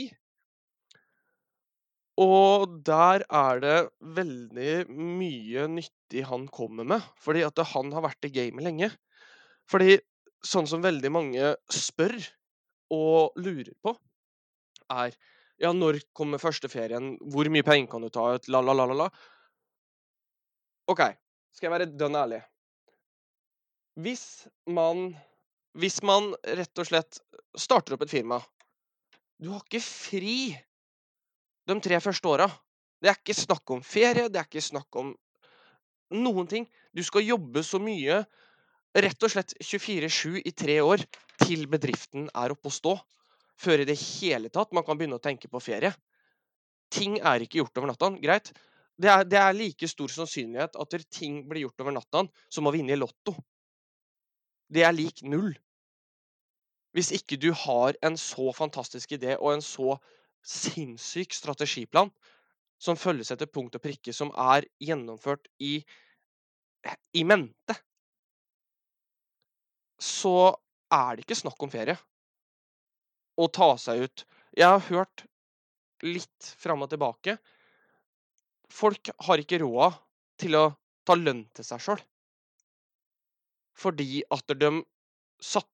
Og 2.22 2.78
der 2.88 3.26
er 3.28 3.60
det 3.60 3.78
veldig 4.16 4.76
mye 4.94 5.66
nyttig 5.68 6.24
han 6.30 6.46
kommer 6.48 6.88
med, 6.88 7.04
fordi 7.20 7.44
at 7.44 7.60
han 7.74 7.92
har 7.92 8.06
vært 8.06 8.30
i 8.30 8.34
gamet 8.38 8.64
lenge. 8.70 8.92
Fordi 9.68 9.98
sånn 10.46 10.70
som 10.70 10.86
veldig 10.86 11.12
mange 11.12 11.56
spør 11.74 12.16
og 12.94 13.36
lurer 13.42 13.74
på, 13.82 13.96
er 14.94 15.18
ja, 15.62 15.72
når 15.72 16.02
kommer 16.16 16.42
første 16.42 16.70
ferien? 16.72 17.16
Hvor 17.32 17.48
mye 17.52 17.66
penger 17.66 17.90
kan 17.92 18.04
du 18.04 18.12
ta 18.14 18.28
ut? 18.36 18.50
La, 18.52 18.62
la, 18.62 18.76
la, 18.76 18.88
la. 18.92 19.08
OK, 20.92 21.02
skal 21.56 21.70
jeg 21.70 21.74
være 21.74 21.92
dønn 21.98 22.18
ærlig. 22.20 22.42
Hvis 23.96 24.48
man 24.68 25.14
Hvis 25.76 26.02
man 26.04 26.30
rett 26.56 26.80
og 26.80 26.88
slett 26.88 27.18
starter 27.60 27.96
opp 27.96 28.04
et 28.06 28.12
firma 28.12 28.38
Du 29.40 29.50
har 29.52 29.64
ikke 29.64 29.82
fri 29.84 30.56
de 31.68 31.76
tre 31.82 32.00
første 32.00 32.30
åra. 32.30 32.46
Det 33.02 33.10
er 33.10 33.18
ikke 33.18 33.36
snakk 33.36 33.72
om 33.74 33.82
ferie, 33.84 34.30
det 34.30 34.40
er 34.40 34.46
ikke 34.46 34.62
snakk 34.62 34.96
om 34.96 35.16
noen 36.14 36.48
ting. 36.48 36.68
Du 36.94 37.02
skal 37.04 37.26
jobbe 37.26 37.64
så 37.66 37.80
mye, 37.82 38.22
rett 38.96 39.26
og 39.26 39.34
slett 39.34 39.56
24-7 39.60 40.44
i 40.46 40.54
tre 40.54 40.78
år, 40.86 41.02
til 41.42 41.66
bedriften 41.68 42.30
er 42.38 42.54
oppe 42.54 42.70
å 42.70 42.76
stå 42.76 42.94
før 43.60 43.84
i 43.84 43.88
det 43.88 43.98
hele 44.00 44.52
tatt 44.54 44.74
man 44.76 44.86
kan 44.86 44.98
begynne 45.00 45.20
å 45.20 45.24
tenke 45.24 45.50
på 45.52 45.62
ferie. 45.64 45.94
Ting 46.94 47.18
er 47.20 47.44
ikke 47.44 47.62
gjort 47.62 47.78
over 47.80 47.92
natta. 47.92 48.12
Greit. 48.22 48.52
Det 48.96 49.12
er, 49.12 49.26
det 49.28 49.40
er, 49.40 49.56
like 49.58 49.88
stor 49.92 50.12
sannsynlighet 50.12 50.78
at 50.80 50.96
ting 51.12 51.42
blir 51.50 51.66
gjort 51.66 51.84
over 51.84 51.96
natta 51.98 52.24
som 52.48 52.68
å 52.68 52.74
vinne 52.76 52.96
i 52.96 53.00
Lotto. 53.00 53.36
Det 54.72 54.86
er 54.88 54.96
lik 54.96 55.24
null. 55.28 55.52
Hvis 56.96 57.12
ikke 57.12 57.36
du 57.36 57.50
har 57.66 57.98
en 58.08 58.16
så 58.20 58.54
fantastisk 58.56 59.18
idé 59.18 59.36
og 59.36 59.52
en 59.58 59.66
så 59.66 59.98
sinnssyk 60.46 61.36
strategiplan 61.36 62.12
som 62.80 63.00
følges 63.00 63.34
etter 63.34 63.50
punkt 63.52 63.76
og 63.76 63.84
prikke, 63.84 64.14
som 64.16 64.32
er 64.32 64.68
gjennomført 64.80 65.50
i, 65.60 65.80
i 67.12 67.24
mente, 67.28 67.76
så 70.00 70.54
er 70.94 71.16
det 71.16 71.26
ikke 71.26 71.40
snakk 71.40 71.60
om 71.66 71.72
ferie 71.72 71.98
å 73.36 73.48
ta 73.52 73.74
seg 73.82 74.06
ut. 74.06 74.26
Jeg 74.56 74.68
har 74.68 74.84
hørt 74.90 75.26
litt 76.06 76.50
fram 76.60 76.86
og 76.86 76.92
tilbake. 76.92 77.38
Folk 78.72 79.12
har 79.28 79.42
ikke 79.42 79.62
råd 79.64 79.98
til 80.42 80.58
å 80.60 80.66
ta 81.06 81.16
lønn 81.18 81.46
til 81.56 81.68
seg 81.68 81.84
sjøl. 81.84 82.04
Fordi 83.76 84.24
at 84.32 84.60
de 84.60 84.76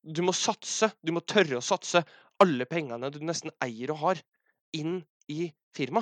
Du 0.01 0.21
må 0.25 0.33
satse. 0.33 0.89
Du 1.05 1.11
må 1.13 1.21
tørre 1.21 1.59
å 1.59 1.63
satse 1.63 2.01
alle 2.41 2.65
pengene 2.65 3.11
du 3.13 3.19
nesten 3.21 3.53
eier 3.61 3.91
og 3.93 3.99
har, 4.01 4.21
inn 4.73 5.03
i 5.29 5.51
firma. 5.71 6.01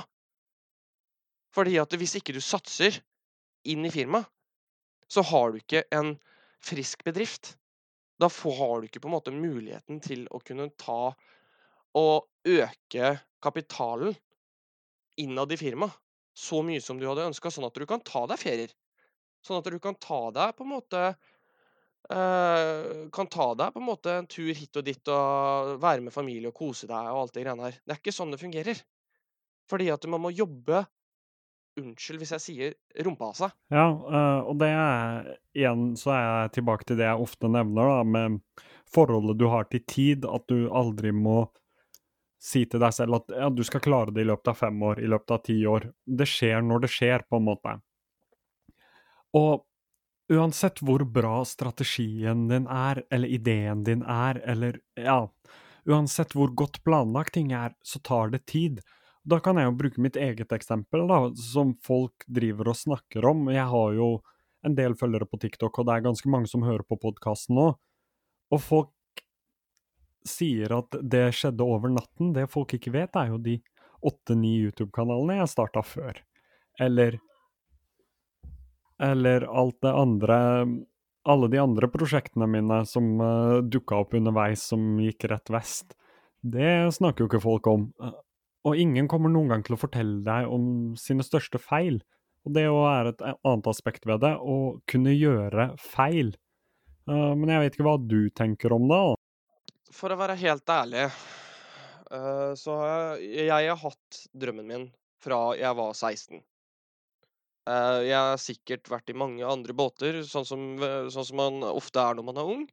Fordi 1.54 1.76
at 1.82 1.94
hvis 2.00 2.16
ikke 2.16 2.34
du 2.34 2.40
satser 2.42 3.02
inn 3.68 3.84
i 3.86 3.92
firmaet, 3.92 4.30
så 5.12 5.22
har 5.26 5.52
du 5.52 5.60
ikke 5.60 5.84
en 5.92 6.14
frisk 6.64 7.04
bedrift. 7.04 7.58
Da 8.20 8.30
har 8.30 8.80
du 8.80 8.88
ikke 8.88 9.02
på 9.04 9.10
en 9.10 9.16
måte 9.18 9.36
muligheten 9.36 10.00
til 10.04 10.26
å 10.32 10.40
kunne 10.40 10.70
ta 10.80 11.16
og 11.98 12.28
øke 12.48 13.16
kapitalen 13.42 14.16
innad 15.20 15.52
i 15.52 15.58
firmaet 15.60 15.98
så 16.40 16.62
mye 16.64 16.82
som 16.84 17.00
du 17.00 17.08
hadde 17.10 17.28
ønska, 17.28 17.52
sånn 17.52 17.68
at 17.68 17.76
du 17.76 17.86
kan 17.90 18.02
ta 18.06 18.24
deg 18.30 18.40
ferier. 18.40 18.72
Sånn 19.44 19.60
at 19.60 19.68
du 19.68 19.80
kan 19.84 19.98
ta 20.00 20.30
deg 20.36 20.56
på 20.56 20.66
en 20.66 20.72
måte 20.74 21.02
eh, 22.12 23.08
Kan 23.16 23.30
ta 23.32 23.54
deg 23.56 23.72
på 23.72 23.80
en 23.80 23.88
måte 23.88 24.16
en 24.20 24.28
tur 24.28 24.52
hit 24.52 24.76
og 24.80 24.84
dit 24.88 25.12
og 25.16 25.78
være 25.80 26.04
med 26.04 26.16
familie 26.16 26.52
og 26.52 26.58
kose 26.60 26.90
deg 26.90 27.12
og 27.12 27.22
alt 27.24 27.36
det 27.36 27.46
greiene 27.46 27.70
her. 27.70 27.78
Det 27.84 27.96
er 27.96 28.02
ikke 28.02 28.16
sånn 28.16 28.34
det 28.36 28.42
fungerer. 28.42 28.82
Fordi 29.72 29.92
at 29.96 30.08
man 30.12 30.26
må 30.28 30.34
jobbe 30.36 30.86
Unnskyld 31.80 32.20
hvis 32.20 32.34
jeg 32.34 32.44
sier 32.44 33.04
rumpa 33.06 33.30
av 33.30 33.36
seg. 33.38 33.52
Ja, 33.72 33.86
eh, 33.88 34.40
og 34.52 34.58
det 34.60 34.68
er 34.74 35.30
igjen 35.56 35.94
så 36.00 36.12
er 36.16 36.24
jeg 36.26 36.54
tilbake 36.58 36.88
til 36.90 37.00
det 37.00 37.06
jeg 37.08 37.24
ofte 37.24 37.48
nevner, 37.52 37.88
da, 37.88 38.02
med 38.04 38.66
forholdet 38.90 39.38
du 39.40 39.46
har 39.54 39.70
til 39.72 39.84
tid. 39.88 40.28
At 40.28 40.50
du 40.52 40.68
aldri 40.76 41.14
må 41.16 41.46
si 42.40 42.64
til 42.70 42.82
deg 42.82 42.96
selv 42.96 43.20
at 43.20 43.34
ja, 43.36 43.50
du 43.52 43.64
skal 43.68 43.84
klare 43.84 44.14
det 44.16 44.24
i 44.24 44.30
løpet 44.30 44.54
av 44.54 44.60
fem 44.62 44.84
år, 44.90 45.02
i 45.04 45.10
løpet 45.12 45.34
av 45.36 45.42
ti 45.44 45.58
år. 45.68 45.90
Det 46.06 46.28
skjer 46.30 46.64
når 46.66 46.86
det 46.86 46.92
skjer, 46.94 47.26
på 47.28 47.40
en 47.40 47.48
måte. 47.50 47.74
Og 49.36 49.66
uansett 50.32 50.80
hvor 50.86 51.04
bra 51.04 51.42
strategien 51.46 52.48
din 52.50 52.70
er, 52.72 53.04
eller 53.12 53.36
ideen 53.40 53.84
din 53.84 54.06
er, 54.06 54.42
eller 54.46 54.80
ja 54.98 55.26
Uansett 55.90 56.36
hvor 56.36 56.52
godt 56.54 56.82
planlagt 56.86 57.34
ting 57.34 57.54
er, 57.56 57.74
så 57.82 58.02
tar 58.06 58.30
det 58.34 58.44
tid. 58.52 58.82
Da 59.26 59.40
kan 59.42 59.58
jeg 59.58 59.66
jo 59.66 59.78
bruke 59.80 60.04
mitt 60.04 60.20
eget 60.20 60.52
eksempel, 60.54 61.08
da, 61.10 61.22
som 61.34 61.72
folk 61.82 62.26
driver 62.28 62.70
og 62.70 62.78
snakker 62.78 63.26
om. 63.26 63.48
Jeg 63.50 63.66
har 63.72 63.96
jo 63.98 64.10
en 64.68 64.76
del 64.78 64.94
følgere 65.00 65.26
på 65.26 65.40
TikTok, 65.42 65.80
og 65.80 65.88
det 65.88 65.96
er 65.96 66.06
ganske 66.06 66.30
mange 66.30 66.52
som 66.52 66.66
hører 66.68 66.86
på 66.86 67.00
podkasten 67.00 67.58
nå. 67.58 67.72
Og 68.54 68.62
folk 68.62 68.92
sier 70.30 70.74
at 70.78 70.96
det 71.02 71.30
skjedde 71.38 71.66
over 71.66 71.92
natten. 71.94 72.34
Det 72.36 72.50
folk 72.52 72.76
ikke 72.78 72.94
vet, 72.96 73.18
er 73.18 73.34
jo 73.34 73.42
de 73.42 73.58
åtte-ni 74.06 74.56
YouTube-kanalene 74.64 75.42
jeg 75.42 75.52
starta 75.52 75.84
før. 75.86 76.22
Eller 76.80 77.20
Eller 79.00 79.44
alt 79.48 79.82
det 79.82 79.92
andre 79.96 80.40
Alle 81.30 81.48
de 81.52 81.60
andre 81.60 81.88
prosjektene 81.92 82.48
mine 82.48 82.86
som 82.88 83.20
uh, 83.22 83.60
dukka 83.62 84.00
opp 84.04 84.14
underveis 84.16 84.64
som 84.72 84.98
gikk 85.04 85.28
rett 85.30 85.52
vest. 85.52 85.94
Det 86.42 86.94
snakker 86.96 87.26
jo 87.26 87.28
ikke 87.30 87.44
folk 87.44 87.68
om. 87.68 87.90
Og 88.66 88.80
ingen 88.80 89.08
kommer 89.12 89.30
noen 89.30 89.52
gang 89.52 89.66
til 89.68 89.76
å 89.76 89.82
fortelle 89.82 90.24
deg 90.24 90.48
om 90.48 90.96
sine 90.98 91.26
største 91.28 91.60
feil. 91.60 92.00
Og 92.48 92.56
det 92.56 92.66
òg 92.72 92.86
er 92.88 93.12
et 93.12 93.24
annet 93.28 93.68
aspekt 93.68 94.08
ved 94.08 94.24
det, 94.24 94.32
å 94.40 94.80
kunne 94.90 95.12
gjøre 95.14 95.74
feil. 95.84 96.32
Uh, 97.10 97.36
men 97.36 97.52
jeg 97.52 97.66
vet 97.66 97.78
ikke 97.78 97.88
hva 97.90 97.98
du 98.00 98.22
tenker 98.32 98.74
om 98.74 98.88
det? 98.88 99.02
da? 99.12 99.29
For 99.96 100.14
å 100.14 100.20
være 100.20 100.38
helt 100.40 100.70
ærlig, 100.70 101.08
uh, 102.14 102.54
så 102.58 102.78
har 102.78 103.24
jeg, 103.24 103.48
jeg 103.50 103.72
har 103.72 103.82
hatt 103.82 104.22
drømmen 104.44 104.70
min 104.70 104.86
fra 105.24 105.40
jeg 105.60 105.78
var 105.80 105.96
16. 105.96 106.44
Uh, 107.70 108.00
jeg 108.06 108.16
har 108.16 108.40
sikkert 108.42 108.92
vært 108.92 109.12
i 109.12 109.18
mange 109.18 109.46
andre 109.46 109.76
båter, 109.78 110.22
sånn 110.26 110.48
som, 110.48 110.70
sånn 111.14 111.28
som 111.32 111.42
man 111.42 111.66
ofte 111.70 112.02
er 112.02 112.18
når 112.18 112.30
man 112.30 112.42
er 112.42 112.54
ung. 112.54 112.64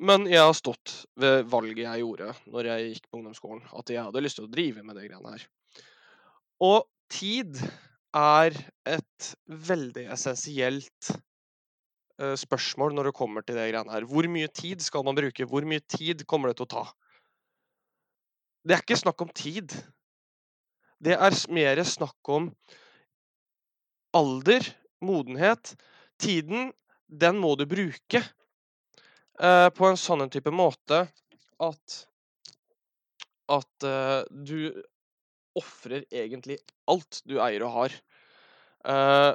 Men 0.00 0.24
jeg 0.28 0.40
har 0.40 0.56
stått 0.56 0.94
ved 1.20 1.44
valget 1.52 1.84
jeg 1.84 2.00
gjorde 2.00 2.30
når 2.48 2.70
jeg 2.70 2.92
gikk 2.94 3.08
på 3.10 3.18
ungdomsskolen, 3.18 3.64
at 3.76 3.92
jeg 3.92 4.04
hadde 4.06 4.22
lyst 4.24 4.40
til 4.40 4.46
å 4.46 4.52
drive 4.52 4.84
med 4.84 4.96
det 4.96 5.08
greiene 5.10 5.34
her. 5.34 5.44
Og 6.64 6.86
tid 7.12 7.58
er 8.16 8.56
et 8.88 9.28
veldig 9.68 10.06
essensielt 10.14 11.10
spørsmål 12.40 12.92
når 12.96 13.08
det 13.08 13.16
kommer 13.16 13.44
til 13.44 13.56
det 13.56 13.68
greiene 13.70 13.94
her. 13.94 14.04
Hvor 14.08 14.26
mye 14.28 14.50
tid 14.52 14.82
skal 14.84 15.04
man 15.06 15.16
bruke? 15.16 15.46
Hvor 15.48 15.64
mye 15.68 15.82
tid 15.88 16.26
kommer 16.28 16.50
det 16.50 16.58
til 16.60 16.68
å 16.68 16.72
ta? 16.74 16.84
Det 18.66 18.76
er 18.76 18.82
ikke 18.84 19.00
snakk 19.00 19.22
om 19.24 19.30
tid. 19.32 19.72
Det 21.00 21.16
er 21.16 21.36
mer 21.48 21.80
snakk 21.88 22.28
om 22.28 22.50
alder, 24.16 24.66
modenhet. 25.00 25.72
Tiden, 26.20 26.74
den 27.08 27.40
må 27.40 27.54
du 27.56 27.64
bruke. 27.70 28.22
Uh, 29.40 29.72
på 29.72 29.88
en 29.88 29.96
sånn 29.96 30.28
type 30.28 30.52
måte 30.52 31.06
at 31.64 32.00
at 33.50 33.86
uh, 33.88 34.20
du 34.30 34.68
ofrer 35.56 36.04
egentlig 36.12 36.58
alt 36.92 37.22
du 37.26 37.40
eier 37.42 37.64
og 37.66 37.72
har. 37.74 37.94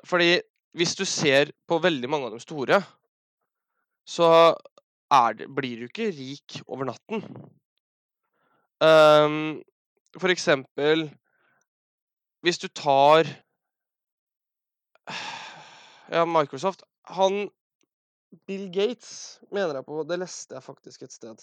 Fordi 0.08 0.30
hvis 0.76 0.96
du 1.00 1.06
ser 1.08 1.52
på 1.68 1.80
veldig 1.80 2.10
mange 2.12 2.28
av 2.30 2.36
de 2.36 2.44
store, 2.44 2.82
så 4.06 4.28
det, 5.38 5.48
blir 5.56 5.80
du 5.80 5.88
ikke 5.88 6.12
rik 6.12 6.60
over 6.68 6.90
natten. 6.90 7.24
Um, 8.84 9.64
for 10.20 10.30
eksempel 10.34 11.08
hvis 12.46 12.60
du 12.62 12.68
tar 12.68 13.26
Ja, 16.12 16.26
Microsoft 16.26 16.84
Han 17.16 17.50
Bill 18.46 18.68
Gates, 18.74 19.40
mener 19.52 19.80
jeg 19.80 19.86
på. 19.88 20.04
Det 20.04 20.20
leste 20.20 20.58
jeg 20.58 20.64
faktisk 20.64 21.02
et 21.06 21.14
sted. 21.14 21.40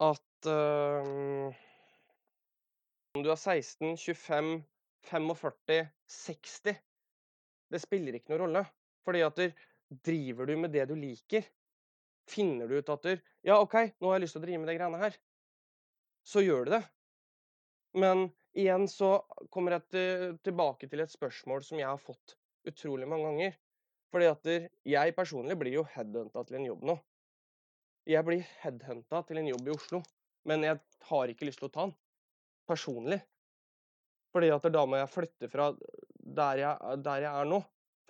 At 0.00 0.50
um, 0.50 1.54
om 3.14 3.24
du 3.24 3.30
er 3.30 3.38
16, 3.38 3.96
25, 3.96 4.64
45, 5.04 5.88
60 6.08 6.80
Det 7.70 7.80
spiller 7.82 8.16
ikke 8.16 8.34
noen 8.34 8.44
rolle. 8.46 8.64
Fordi 9.06 9.22
at 9.24 9.40
driver 10.04 10.46
du 10.46 10.56
med 10.60 10.74
det 10.74 10.86
du 10.90 10.94
liker, 10.98 11.46
finner 12.30 12.68
du 12.68 12.78
ut 12.78 12.92
at 12.92 13.06
der, 13.06 13.22
Ja, 13.46 13.56
OK, 13.60 13.74
nå 13.98 14.10
har 14.10 14.18
jeg 14.18 14.26
lyst 14.26 14.36
til 14.36 14.42
å 14.42 14.46
drive 14.46 14.60
med 14.62 14.70
de 14.70 14.76
greiene 14.76 15.00
her. 15.00 15.16
Så 16.26 16.42
gjør 16.44 16.66
du 16.66 16.74
det. 16.76 16.82
Men 17.96 18.28
igjen 18.52 18.86
så 18.90 19.16
kommer 19.50 19.78
jeg 19.78 19.86
til, 19.94 20.36
tilbake 20.44 20.90
til 20.90 21.02
et 21.02 21.12
spørsmål 21.12 21.64
som 21.66 21.80
jeg 21.80 21.88
har 21.88 22.02
fått 22.02 22.36
utrolig 22.68 23.08
mange 23.08 23.30
ganger. 23.30 23.56
Fordi 24.10 24.28
at 24.28 24.50
jeg 24.90 25.16
personlig 25.16 25.56
blir 25.58 25.78
jo 25.78 25.86
headhunta 25.94 26.44
til 26.46 26.60
en 26.60 26.68
jobb 26.68 26.86
nå. 26.90 26.96
Jeg 28.10 28.26
blir 28.26 28.46
headhunta 28.62 29.22
til 29.26 29.38
en 29.38 29.50
jobb 29.52 29.68
i 29.68 29.74
Oslo, 29.74 30.00
men 30.48 30.64
jeg 30.66 30.80
har 31.10 31.30
ikke 31.30 31.46
lyst 31.46 31.60
til 31.62 31.68
å 31.70 31.74
ta 31.74 31.84
den. 31.86 31.96
Personlig. 32.70 33.20
Fordi 34.34 34.50
at 34.54 34.66
da 34.70 34.82
må 34.86 34.98
jeg 34.98 35.12
flytte 35.12 35.50
fra 35.50 35.70
der 36.36 36.62
jeg, 36.62 36.98
der 37.04 37.24
jeg 37.26 37.30
er 37.30 37.48
nå. 37.48 37.60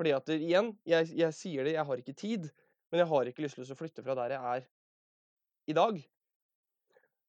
Fordi 0.01 0.15
at 0.17 0.33
igjen, 0.33 0.73
jeg, 0.89 1.11
jeg, 1.13 1.37
sier 1.37 1.67
det, 1.67 1.75
jeg 1.77 1.87
har 1.87 2.01
ikke 2.01 2.17
tid, 2.17 2.49
men 2.91 3.03
jeg 3.03 3.11
har 3.11 3.29
ikke 3.29 3.45
lyst 3.45 3.59
til 3.59 3.69
å 3.69 3.79
flytte 3.79 4.05
fra 4.07 4.17
der 4.17 4.35
jeg 4.37 4.55
er 4.55 4.67
i 5.71 5.77
dag. 5.77 6.01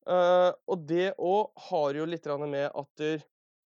Uh, 0.02 0.50
og 0.72 0.86
det 0.90 1.12
òg 1.22 1.52
har 1.68 2.00
jo 2.00 2.08
litt 2.10 2.26
med 2.50 2.72
at 2.74 3.04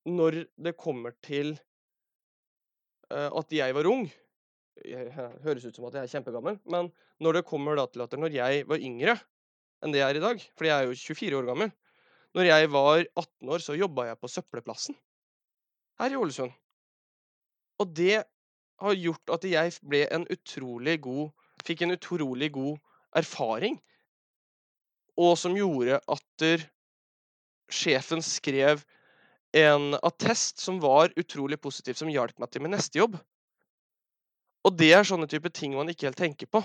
når 0.09 0.43
det 0.61 0.75
kommer 0.77 1.15
til 1.25 1.55
uh, 3.15 3.31
at 3.33 3.55
jeg 3.55 3.77
var 3.77 3.89
ung, 3.89 4.05
jeg 4.85 5.09
høres 5.45 5.65
ut 5.65 5.79
som 5.79 5.89
at 5.89 5.97
jeg 5.97 6.05
er 6.05 6.13
kjempegammel, 6.13 6.59
men 6.71 6.91
når 7.23 7.41
det 7.41 7.49
kommer 7.49 7.81
til 7.89 8.05
at 8.05 8.15
når 8.19 8.37
jeg 8.37 8.67
var 8.69 8.83
yngre 8.83 9.17
enn 9.83 9.95
det 9.95 10.03
jeg 10.03 10.11
er 10.11 10.19
i 10.19 10.25
dag, 10.27 10.43
fordi 10.59 10.71
jeg 10.71 10.79
er 10.79 10.91
jo 10.91 10.99
24 10.99 11.39
år 11.39 11.53
gammel 11.53 11.71
Når 12.37 12.45
jeg 12.45 12.71
var 12.71 13.05
18 13.17 13.53
år, 13.55 13.63
så 13.65 13.79
jobba 13.79 14.11
jeg 14.11 14.19
på 14.21 14.29
søppelplassen 14.29 14.97
her 15.99 16.13
i 16.13 16.19
Ålesund. 16.19 16.53
Og 17.79 17.95
det 17.95 18.23
har 18.79 18.95
gjort 18.95 19.35
at 19.35 19.45
jeg 19.49 19.75
ble 19.87 20.05
en 20.15 20.27
utrolig 20.31 21.01
god 21.05 21.29
Fikk 21.67 21.83
en 21.83 21.91
utrolig 21.91 22.53
god 22.55 22.77
erfaring. 23.19 23.81
Og 25.19 25.33
som 25.39 25.57
gjorde 25.59 25.99
at 25.99 26.45
sjefen 27.69 28.23
skrev 28.25 28.85
en 29.57 29.97
attest 30.07 30.63
som 30.63 30.79
var 30.81 31.13
utrolig 31.19 31.59
positiv, 31.61 31.97
som 31.99 32.11
hjalp 32.13 32.39
meg 32.39 32.53
til 32.53 32.65
min 32.65 32.75
neste 32.77 33.01
jobb. 33.01 33.17
Og 34.67 34.77
det 34.77 34.93
er 34.95 35.07
sånne 35.07 35.29
type 35.31 35.51
ting 35.55 35.75
man 35.77 35.91
ikke 35.91 36.09
helt 36.09 36.21
tenker 36.21 36.51
på 36.51 36.63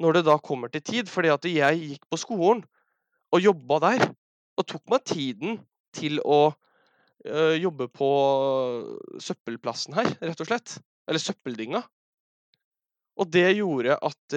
når 0.00 0.16
det 0.16 0.24
da 0.28 0.36
kommer 0.40 0.72
til 0.72 0.84
tid. 0.84 1.08
Fordi 1.08 1.32
at 1.32 1.46
jeg 1.48 1.80
gikk 1.80 2.06
på 2.10 2.20
skolen 2.20 2.64
og 3.30 3.44
jobba 3.44 3.78
der, 3.84 4.08
og 4.58 4.66
tok 4.66 4.82
meg 4.90 5.04
tiden 5.06 5.60
til 5.96 6.18
å 6.26 6.50
jobbe 7.20 7.84
på 7.92 8.10
søppelplassen 9.20 9.96
her, 9.98 10.08
rett 10.24 10.40
og 10.40 10.48
slett. 10.48 10.78
Eller 11.10 11.20
søppeldynga. 11.20 11.82
Og 13.20 13.28
det 13.28 13.50
gjorde 13.58 13.98
at 14.00 14.36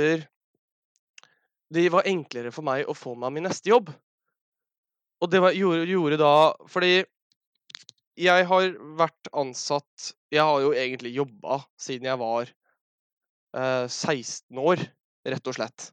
det 1.74 1.86
var 1.94 2.10
enklere 2.10 2.52
for 2.54 2.66
meg 2.68 2.90
å 2.90 2.96
få 2.98 3.16
meg 3.20 3.34
min 3.36 3.48
neste 3.48 3.72
jobb. 3.72 3.92
Og 5.24 5.32
det 5.32 5.40
var, 5.40 5.56
gjorde, 5.56 5.88
gjorde 5.88 6.20
da 6.20 6.34
Fordi 6.68 6.98
jeg 8.20 8.48
har 8.50 8.74
vært 9.00 9.30
ansatt 9.32 10.12
Jeg 10.34 10.44
har 10.44 10.60
jo 10.62 10.74
egentlig 10.76 11.14
jobba 11.16 11.62
siden 11.80 12.10
jeg 12.10 12.20
var 12.22 12.52
16 13.54 14.58
eh, 14.58 14.64
år, 14.66 14.82
rett 15.30 15.50
og 15.52 15.54
slett. 15.54 15.84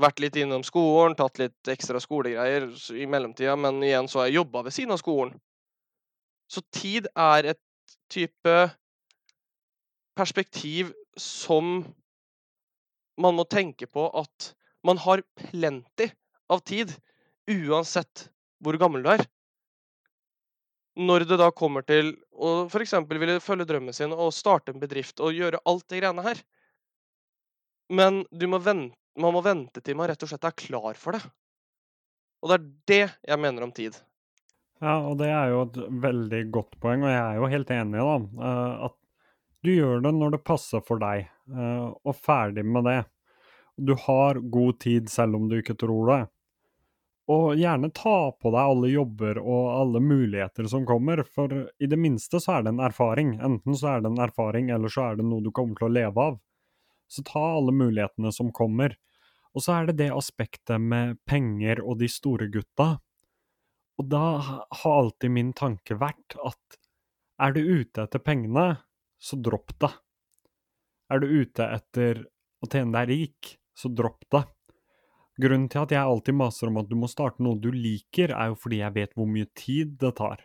Vært 0.00 0.22
litt 0.24 0.38
innom 0.40 0.62
skolen, 0.64 1.12
tatt 1.18 1.36
litt 1.36 1.68
ekstra 1.68 2.00
skolegreier 2.00 2.64
i 2.96 3.04
mellomtida, 3.04 3.58
men 3.60 3.82
igjen 3.84 4.08
så 4.08 4.22
har 4.22 4.30
jeg 4.30 4.38
jobba 4.38 4.62
ved 4.64 4.72
siden 4.72 4.94
av 4.96 5.02
skolen. 5.02 5.34
Så 6.48 6.64
tid 6.72 7.08
er 7.12 7.52
et 7.52 7.62
type 8.08 8.54
perspektiv 10.18 10.92
som 11.20 11.82
man 13.18 13.36
må 13.36 13.44
tenke 13.50 13.88
på 13.90 14.06
at 14.16 14.52
man 14.86 15.00
har 15.02 15.24
plenty 15.50 16.08
av 16.48 16.62
tid, 16.66 16.92
uansett 17.50 18.28
hvor 18.62 18.78
gammel 18.80 19.04
du 19.04 19.10
er. 19.12 19.24
Når 20.98 21.26
det 21.30 21.38
da 21.38 21.50
kommer 21.54 21.84
til 21.86 22.14
å 22.34 22.66
f.eks. 22.66 22.94
ville 23.10 23.38
følge 23.42 23.66
drømmen 23.68 23.94
sin 23.94 24.14
og 24.14 24.34
starte 24.34 24.72
en 24.72 24.82
bedrift 24.82 25.20
og 25.22 25.36
gjøre 25.36 25.60
alt 25.68 25.86
de 25.90 26.00
greiene 26.00 26.24
her. 26.24 26.40
Men 27.88 28.24
må 28.50 28.58
vente, 28.62 28.96
man 29.18 29.34
må 29.34 29.42
vente 29.42 29.82
til 29.82 29.98
man 29.98 30.10
rett 30.10 30.22
og 30.22 30.30
slett 30.30 30.46
er 30.46 30.58
klar 30.58 30.98
for 30.98 31.16
det. 31.16 31.22
Og 32.42 32.50
det 32.50 32.58
er 32.58 32.66
det 32.90 33.04
jeg 33.30 33.42
mener 33.42 33.66
om 33.66 33.74
tid. 33.74 33.96
Ja, 34.78 34.94
og 35.02 35.18
det 35.18 35.28
er 35.34 35.50
jo 35.50 35.64
et 35.66 35.76
veldig 36.04 36.42
godt 36.54 36.76
poeng, 36.82 37.02
og 37.02 37.10
jeg 37.10 37.18
er 37.18 37.38
jo 37.40 37.50
helt 37.50 37.70
enig, 37.74 37.98
da. 37.98 38.16
Eh, 38.46 38.86
at 38.86 38.96
du 39.66 39.72
gjør 39.74 40.02
det 40.04 40.12
når 40.14 40.36
det 40.36 40.44
passer 40.46 40.82
for 40.86 41.02
deg, 41.02 41.26
eh, 41.50 41.86
og 41.88 42.14
ferdig 42.14 42.62
med 42.66 42.86
det. 42.86 43.00
Du 43.74 43.94
har 43.98 44.38
god 44.38 44.78
tid 44.82 45.10
selv 45.10 45.38
om 45.38 45.48
du 45.50 45.58
ikke 45.58 45.76
tror 45.78 46.12
det. 46.12 46.20
Og 47.28 47.58
gjerne 47.60 47.90
ta 47.92 48.30
på 48.32 48.52
deg 48.54 48.70
alle 48.72 48.88
jobber 48.88 49.40
og 49.42 49.64
alle 49.74 50.00
muligheter 50.00 50.68
som 50.70 50.86
kommer, 50.88 51.20
for 51.26 51.52
i 51.52 51.90
det 51.90 51.98
minste 52.00 52.40
så 52.40 52.56
er 52.56 52.64
det 52.64 52.72
en 52.72 52.86
erfaring. 52.86 53.34
Enten 53.44 53.76
så 53.76 53.96
er 53.96 54.04
det 54.04 54.12
en 54.12 54.22
erfaring, 54.24 54.70
eller 54.72 54.88
så 54.92 55.10
er 55.10 55.18
det 55.18 55.26
noe 55.26 55.44
du 55.44 55.50
kommer 55.52 55.76
til 55.76 55.90
å 55.90 55.96
leve 55.98 56.30
av. 56.30 56.38
Så 57.10 57.26
ta 57.26 57.42
alle 57.58 57.74
mulighetene 57.74 58.32
som 58.32 58.54
kommer. 58.54 58.94
Og 59.52 59.64
så 59.64 59.74
er 59.74 59.90
det 59.90 59.98
det 60.00 60.08
aspektet 60.14 60.80
med 60.80 61.18
penger 61.28 61.82
og 61.82 61.98
de 62.00 62.08
store 62.12 62.48
gutta 62.52 62.94
og 63.98 64.10
da 64.12 64.24
har 64.40 64.98
alltid 64.98 65.32
min 65.34 65.54
tanke 65.56 65.96
vært 65.98 66.36
at 66.46 66.78
er 67.42 67.54
du 67.54 67.60
ute 67.62 68.02
etter 68.02 68.22
pengene, 68.22 68.80
så 69.18 69.38
dropp 69.38 69.74
det. 69.82 69.90
Er 71.10 71.22
du 71.22 71.26
ute 71.30 71.66
etter 71.66 72.22
å 72.62 72.68
tjene 72.70 72.94
deg 72.94 73.10
rik, 73.10 73.56
så 73.74 73.90
dropp 73.90 74.26
det. 74.34 74.44
Grunnen 75.38 75.68
til 75.70 75.84
at 75.84 75.94
jeg 75.94 76.02
alltid 76.02 76.34
maser 76.34 76.70
om 76.70 76.80
at 76.80 76.88
du 76.90 76.96
må 76.98 77.06
starte 77.10 77.42
noe 77.46 77.58
du 77.62 77.70
liker, 77.74 78.34
er 78.34 78.50
jo 78.50 78.58
fordi 78.58 78.80
jeg 78.82 78.94
vet 78.96 79.14
hvor 79.14 79.28
mye 79.30 79.46
tid 79.58 79.94
det 80.02 80.16
tar. 80.18 80.42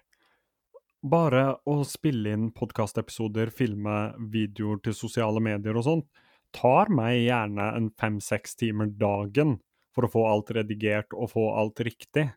Bare 1.04 1.58
å 1.68 1.80
spille 1.84 2.36
inn 2.36 2.52
podkastepisoder, 2.56 3.50
filme 3.52 4.14
videoer 4.32 4.80
til 4.86 4.96
sosiale 4.96 5.42
medier 5.44 5.76
og 5.82 5.88
sånt, 5.88 6.08
tar 6.54 6.94
meg 6.94 7.24
gjerne 7.26 7.72
en 7.74 7.90
fem-seks 8.00 8.54
timer 8.62 8.94
dagen 9.02 9.58
for 9.94 10.06
å 10.06 10.14
få 10.14 10.28
alt 10.30 10.54
redigert 10.56 11.14
og 11.18 11.34
få 11.34 11.50
alt 11.58 11.82
riktig. 11.86 12.30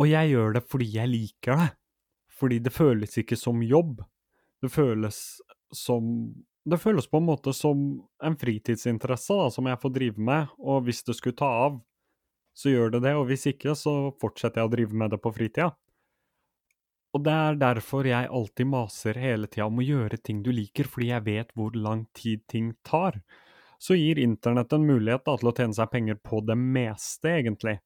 Og 0.00 0.08
jeg 0.08 0.32
gjør 0.32 0.56
det 0.56 0.64
fordi 0.70 0.88
jeg 0.96 1.10
liker 1.10 1.60
det. 1.60 1.68
Fordi 2.32 2.58
det 2.64 2.72
føles 2.74 3.18
ikke 3.20 3.38
som 3.38 3.60
jobb. 3.62 4.00
Det 4.62 4.70
føles 4.72 5.18
som 5.72 6.08
Det 6.64 6.78
føles 6.78 7.08
på 7.10 7.18
en 7.18 7.26
måte 7.26 7.50
som 7.52 7.78
en 8.22 8.36
fritidsinteresse 8.38 9.34
da, 9.34 9.48
som 9.50 9.66
jeg 9.66 9.80
får 9.82 9.90
drive 9.96 10.22
med, 10.22 10.52
og 10.62 10.84
hvis 10.86 11.02
det 11.02 11.16
skulle 11.18 11.34
ta 11.34 11.48
av, 11.64 11.80
så 12.54 12.70
gjør 12.70 12.92
det 12.92 13.00
det, 13.02 13.14
og 13.18 13.24
hvis 13.26 13.48
ikke, 13.50 13.74
så 13.74 14.12
fortsetter 14.22 14.60
jeg 14.62 14.68
å 14.68 14.70
drive 14.70 14.94
med 14.94 15.10
det 15.10 15.18
på 15.24 15.32
fritida. 15.34 15.72
Og 17.12 17.24
det 17.26 17.32
er 17.34 17.58
derfor 17.60 18.06
jeg 18.06 18.30
alltid 18.30 18.70
maser 18.70 19.18
hele 19.20 19.50
tida 19.50 19.66
om 19.66 19.80
å 19.82 19.84
gjøre 19.88 20.20
ting 20.22 20.44
du 20.44 20.52
liker, 20.54 20.86
fordi 20.88 21.10
jeg 21.10 21.26
vet 21.26 21.50
hvor 21.58 21.74
lang 21.74 22.06
tid 22.14 22.46
ting 22.46 22.70
tar. 22.86 23.18
Så 23.82 23.98
gir 23.98 24.20
internett 24.22 24.72
en 24.72 24.86
mulighet 24.86 25.26
da, 25.26 25.34
til 25.36 25.50
å 25.50 25.56
tjene 25.56 25.76
seg 25.76 25.90
penger 25.92 26.22
på 26.22 26.40
det 26.46 26.56
meste, 26.56 27.26
egentlig. 27.42 27.80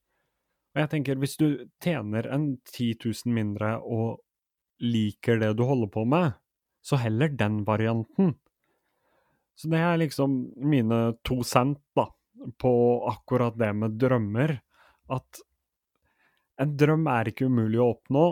Og 0.77 0.83
jeg 0.83 0.91
tenker, 0.93 1.17
hvis 1.17 1.39
du 1.41 1.47
tjener 1.81 2.27
en 2.29 2.51
10 2.69 2.99
000 3.01 3.33
mindre 3.33 3.79
og 3.81 4.19
liker 4.85 5.41
det 5.41 5.55
du 5.57 5.63
holder 5.65 5.89
på 5.89 6.03
med, 6.05 6.35
så 6.85 6.99
heller 7.01 7.33
den 7.33 7.63
varianten. 7.65 8.35
Så 9.57 9.71
det 9.73 9.81
er 9.81 9.97
liksom 10.03 10.35
mine 10.61 10.99
to 11.25 11.41
cent, 11.49 11.81
da, 11.97 12.11
på 12.61 12.75
akkurat 13.09 13.57
det 13.57 13.73
med 13.73 13.97
drømmer. 13.97 14.53
At 15.09 15.41
en 16.61 16.77
drøm 16.77 17.09
er 17.09 17.33
ikke 17.33 17.49
umulig 17.49 17.81
å 17.81 17.95
oppnå, 17.95 18.29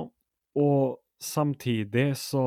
og 0.61 0.85
samtidig 1.17 2.11
så 2.21 2.45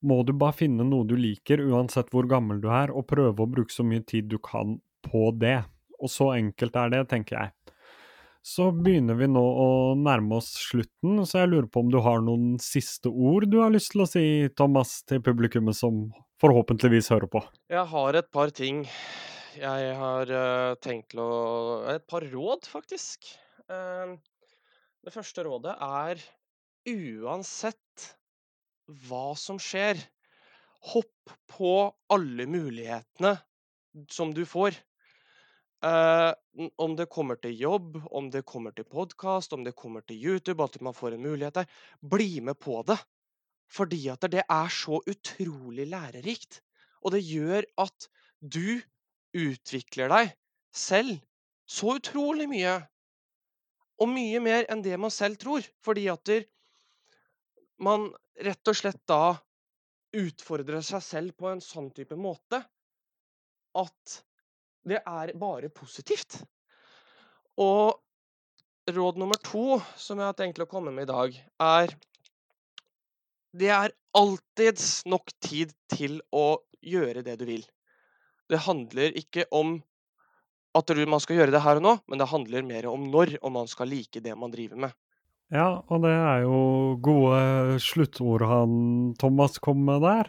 må 0.00 0.22
du 0.24 0.32
bare 0.32 0.56
finne 0.64 0.88
noe 0.88 1.04
du 1.04 1.12
liker, 1.20 1.60
uansett 1.68 2.08
hvor 2.08 2.24
gammel 2.30 2.64
du 2.64 2.70
er, 2.72 2.88
og 2.88 3.04
prøve 3.12 3.44
å 3.44 3.52
bruke 3.52 3.74
så 3.74 3.84
mye 3.84 4.00
tid 4.00 4.32
du 4.32 4.40
kan 4.40 4.78
på 5.04 5.28
det. 5.36 5.58
Og 6.00 6.08
så 6.08 6.32
enkelt 6.40 6.80
er 6.80 6.96
det, 6.96 7.10
tenker 7.12 7.36
jeg 7.36 7.76
så 8.44 8.68
begynner 8.72 9.18
vi 9.18 9.28
nå 9.30 9.42
å 9.42 9.68
nærme 9.98 10.38
oss 10.38 10.50
slutten, 10.68 11.22
så 11.28 11.42
jeg 11.42 11.50
lurer 11.52 11.68
på 11.72 11.82
om 11.84 11.90
du 11.92 11.98
har 12.04 12.22
noen 12.24 12.56
siste 12.62 13.10
ord 13.10 13.48
du 13.50 13.58
har 13.60 13.72
lyst 13.74 13.92
til 13.94 14.04
å 14.04 14.08
si, 14.08 14.24
Thomas, 14.56 15.00
til 15.08 15.22
publikummet 15.24 15.76
som 15.76 16.06
forhåpentligvis 16.42 17.10
hører 17.12 17.30
på? 17.32 17.42
Jeg 17.72 17.84
har 17.90 18.18
et 18.20 18.30
par 18.34 18.54
ting 18.54 18.84
jeg 19.58 19.94
har 19.98 20.30
uh, 20.30 20.78
tenkt 20.78 21.12
til 21.12 21.22
å 21.24 21.30
Et 21.90 22.04
par 22.06 22.22
råd, 22.22 22.68
faktisk. 22.70 23.26
Uh, 23.66 24.14
det 25.02 25.14
første 25.14 25.44
rådet 25.46 25.74
er 25.82 26.22
uansett 26.88 28.06
hva 29.08 29.32
som 29.36 29.58
skjer, 29.60 29.98
hopp 30.92 31.32
på 31.50 31.72
alle 32.14 32.46
mulighetene 32.48 33.34
som 34.12 34.30
du 34.34 34.44
får. 34.48 34.78
Uh, 35.78 36.34
om 36.82 36.96
det 36.98 37.06
kommer 37.06 37.38
til 37.38 37.54
jobb, 37.54 38.00
om 38.10 38.32
det 38.34 38.42
kommer 38.46 38.74
til 38.74 38.86
podkast, 38.88 39.52
om 39.54 39.62
det 39.62 39.76
kommer 39.78 40.02
til 40.02 40.18
YouTube, 40.18 40.64
at 40.64 40.80
man 40.82 40.94
får 40.96 41.14
en 41.14 41.22
mulighet 41.22 41.60
der. 41.60 41.68
Bli 42.02 42.40
med 42.40 42.58
på 42.58 42.82
det. 42.82 42.98
Fordi 43.70 44.08
at 44.08 44.24
det 44.32 44.42
er 44.42 44.68
så 44.72 44.98
utrolig 45.06 45.86
lærerikt. 45.86 46.62
Og 47.04 47.14
det 47.14 47.22
gjør 47.22 47.62
at 47.78 48.08
du 48.40 48.80
utvikler 49.36 50.10
deg 50.10 50.32
selv 50.74 51.18
så 51.68 51.98
utrolig 52.00 52.48
mye. 52.50 52.78
Og 54.00 54.10
mye 54.10 54.40
mer 54.42 54.66
enn 54.72 54.82
det 54.82 54.98
man 54.98 55.12
selv 55.14 55.38
tror. 55.38 55.62
Fordi 55.84 56.08
at 56.10 56.32
man 57.78 58.08
rett 58.42 58.70
og 58.70 58.78
slett 58.78 59.02
da 59.06 59.36
utfordrer 60.16 60.82
seg 60.82 61.04
selv 61.04 61.36
på 61.38 61.52
en 61.52 61.62
sånn 61.62 61.92
type 61.94 62.16
måte 62.18 62.62
at 63.78 64.22
det 64.90 65.00
er 65.02 65.32
bare 65.38 65.70
positivt. 65.72 66.40
Og 67.58 67.98
råd 68.88 69.18
nummer 69.20 69.40
to 69.44 69.80
som 69.98 70.20
jeg 70.20 70.30
har 70.30 70.38
tenkt 70.38 70.62
å 70.62 70.68
komme 70.70 70.92
med 70.94 71.08
i 71.08 71.12
dag, 71.12 71.40
er 71.60 71.96
Det 73.58 73.70
er 73.72 73.94
alltids 74.14 75.06
nok 75.08 75.32
tid 75.40 75.72
til 75.88 76.20
å 76.36 76.60
gjøre 76.84 77.22
det 77.24 77.38
du 77.40 77.46
vil. 77.48 77.64
Det 78.48 78.60
handler 78.64 79.16
ikke 79.16 79.46
om 79.50 79.78
at 80.76 80.92
man 81.08 81.20
skal 81.20 81.40
gjøre 81.40 81.54
det 81.54 81.62
her 81.64 81.80
og 81.80 81.84
nå, 81.84 81.94
men 82.06 82.20
det 82.20 82.28
handler 82.28 82.66
mer 82.66 82.86
om 82.86 83.08
når, 83.10 83.38
om 83.42 83.56
man 83.56 83.66
skal 83.66 83.88
like 83.88 84.20
det 84.20 84.36
man 84.36 84.52
driver 84.52 84.76
med. 84.84 84.92
Ja, 85.48 85.80
og 85.88 86.04
det 86.04 86.12
er 86.12 86.44
jo 86.44 86.58
gode 87.00 87.78
sluttord 87.80 88.44
han 88.44 89.14
Thomas 89.18 89.56
kom 89.64 89.80
med 89.86 90.04
der. 90.04 90.28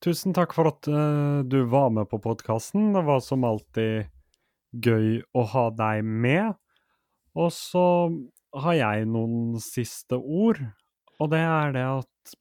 Tusen 0.00 0.32
takk 0.32 0.54
for 0.56 0.70
at 0.70 0.88
uh, 0.88 1.44
du 1.44 1.58
var 1.68 1.90
med 1.92 2.08
på 2.08 2.16
podkasten. 2.24 2.94
Det 2.94 3.02
var 3.04 3.20
som 3.20 3.44
alltid 3.44 4.08
gøy 4.72 5.18
å 5.36 5.44
ha 5.52 5.64
deg 5.76 6.06
med. 6.08 6.54
Og 7.36 7.50
så 7.52 7.84
har 8.64 8.78
jeg 8.78 9.10
noen 9.12 9.60
siste 9.60 10.16
ord, 10.16 10.62
og 11.20 11.30
det 11.34 11.42
er 11.44 11.76
det 11.76 11.84
at 11.84 12.32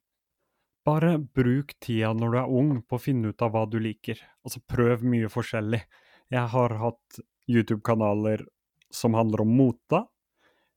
bare 0.88 1.18
bruk 1.20 1.76
tida 1.84 2.14
når 2.16 2.32
du 2.32 2.40
er 2.40 2.56
ung 2.62 2.72
på 2.82 2.96
å 2.96 3.04
finne 3.04 3.34
ut 3.34 3.44
av 3.44 3.52
hva 3.54 3.66
du 3.68 3.76
liker. 3.84 4.24
Altså 4.48 4.64
prøv 4.64 5.04
mye 5.04 5.28
forskjellig. 5.30 5.84
Jeg 6.32 6.48
har 6.56 6.78
hatt 6.80 7.22
YouTube-kanaler 7.52 8.48
som 8.90 9.20
handler 9.20 9.44
om 9.44 9.52
mote. 9.60 10.06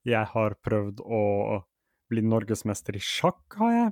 Jeg 0.03 0.27
har 0.35 0.59
prøvd 0.59 0.99
å 0.99 1.23
bli 2.11 2.27
norgesmester 2.27 2.99
i 2.99 3.01
sjakk, 3.01 3.45
har 3.55 3.77
jeg. 3.79 3.91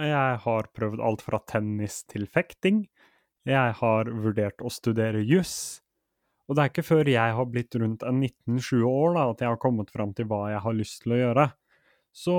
Jeg 0.00 0.40
har 0.44 0.68
prøvd 0.76 1.02
alt 1.04 1.22
fra 1.24 1.40
tennis 1.48 2.02
til 2.08 2.26
fekting. 2.30 2.84
Jeg 3.48 3.76
har 3.80 4.10
vurdert 4.10 4.62
å 4.64 4.72
studere 4.72 5.22
juss. 5.24 5.80
Og 6.48 6.56
det 6.56 6.62
er 6.62 6.72
ikke 6.72 6.86
før 6.86 7.08
jeg 7.08 7.36
har 7.36 7.46
blitt 7.46 7.76
rundt 7.78 8.02
en 8.06 8.18
19-20 8.24 8.82
år 8.88 9.14
da, 9.14 9.26
at 9.30 9.44
jeg 9.44 9.52
har 9.52 9.60
kommet 9.62 9.92
fram 9.94 10.14
til 10.16 10.26
hva 10.30 10.48
jeg 10.50 10.62
har 10.64 10.76
lyst 10.76 11.04
til 11.04 11.14
å 11.14 11.20
gjøre. 11.20 11.46
Så 12.10 12.36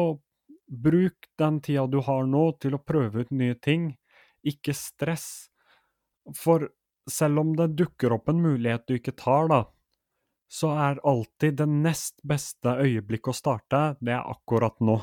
bruk 0.67 1.29
den 1.39 1.61
tida 1.63 1.85
du 1.87 2.01
har 2.03 2.27
nå 2.27 2.43
til 2.59 2.75
å 2.75 2.83
prøve 2.83 3.23
ut 3.23 3.31
nye 3.31 3.55
ting. 3.55 3.91
Ikke 4.43 4.75
stress. 4.75 5.51
For 6.37 6.67
selv 7.09 7.43
om 7.43 7.55
det 7.57 7.71
dukker 7.79 8.17
opp 8.17 8.29
en 8.31 8.41
mulighet 8.43 8.83
du 8.87 8.97
ikke 8.97 9.15
tar, 9.17 9.47
da, 9.51 9.63
så 10.51 10.73
er 10.75 10.99
alltid 11.07 11.61
det 11.61 11.69
nest 11.71 12.19
beste 12.27 12.75
øyeblikk 12.83 13.31
å 13.31 13.35
starte, 13.35 13.95
det 14.03 14.17
er 14.17 14.27
akkurat 14.27 14.75
nå. 14.83 14.99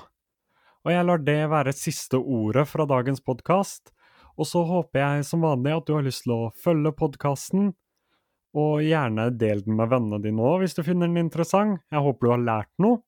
Og 0.86 0.92
jeg 0.94 1.06
lar 1.08 1.22
det 1.24 1.40
være 1.50 1.74
siste 1.76 2.20
ordet 2.20 2.66
fra 2.70 2.86
dagens 2.88 3.22
podkast. 3.24 3.90
Og 4.38 4.46
så 4.46 4.62
håper 4.62 5.02
jeg 5.02 5.26
som 5.26 5.42
vanlig 5.42 5.74
at 5.74 5.88
du 5.88 5.96
har 5.96 6.06
lyst 6.06 6.24
til 6.26 6.36
å 6.36 6.52
følge 6.62 6.94
podkasten, 6.94 7.72
og 8.58 8.80
gjerne 8.80 9.28
del 9.36 9.60
den 9.66 9.76
med 9.76 9.90
vennene 9.92 10.22
dine 10.24 10.40
òg 10.40 10.62
hvis 10.62 10.78
du 10.78 10.80
finner 10.86 11.10
den 11.10 11.26
interessant. 11.26 11.82
Jeg 11.92 12.02
håper 12.04 12.26
du 12.26 12.32
har 12.32 12.46
lært 12.46 12.72
noe. 12.82 13.02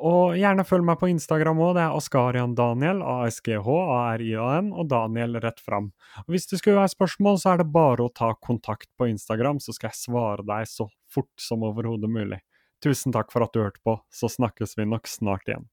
Og 0.00 0.36
gjerne 0.38 0.64
følg 0.64 0.86
meg 0.88 0.96
på 1.00 1.10
Instagram 1.12 1.58
òg, 1.60 1.74
det 1.76 1.82
er 1.84 1.96
Askarian 1.96 2.54
Daniel, 2.56 3.02
A-S-G-H-A-R-I-A-N, 3.04 4.70
og 4.72 4.88
Daniel 4.88 5.36
rett 5.44 5.60
fram. 5.60 5.90
Og 6.22 6.32
hvis 6.32 6.48
det 6.48 6.60
skulle 6.60 6.78
være 6.78 6.94
spørsmål, 6.94 7.36
så 7.42 7.52
er 7.52 7.60
det 7.60 7.66
bare 7.74 8.06
å 8.06 8.14
ta 8.14 8.30
kontakt 8.40 8.88
på 8.96 9.10
Instagram, 9.10 9.60
så 9.60 9.74
skal 9.76 9.90
jeg 9.90 10.00
svare 10.00 10.46
deg 10.48 10.70
så 10.70 10.88
fort 11.12 11.34
som 11.36 11.66
overhodet 11.68 12.08
mulig. 12.08 12.40
Tusen 12.80 13.12
takk 13.12 13.28
for 13.34 13.44
at 13.44 13.52
du 13.52 13.60
hørte 13.60 13.82
på, 13.84 13.98
så 14.08 14.32
snakkes 14.32 14.78
vi 14.80 14.88
nok 14.88 15.10
snart 15.10 15.44
igjen. 15.50 15.68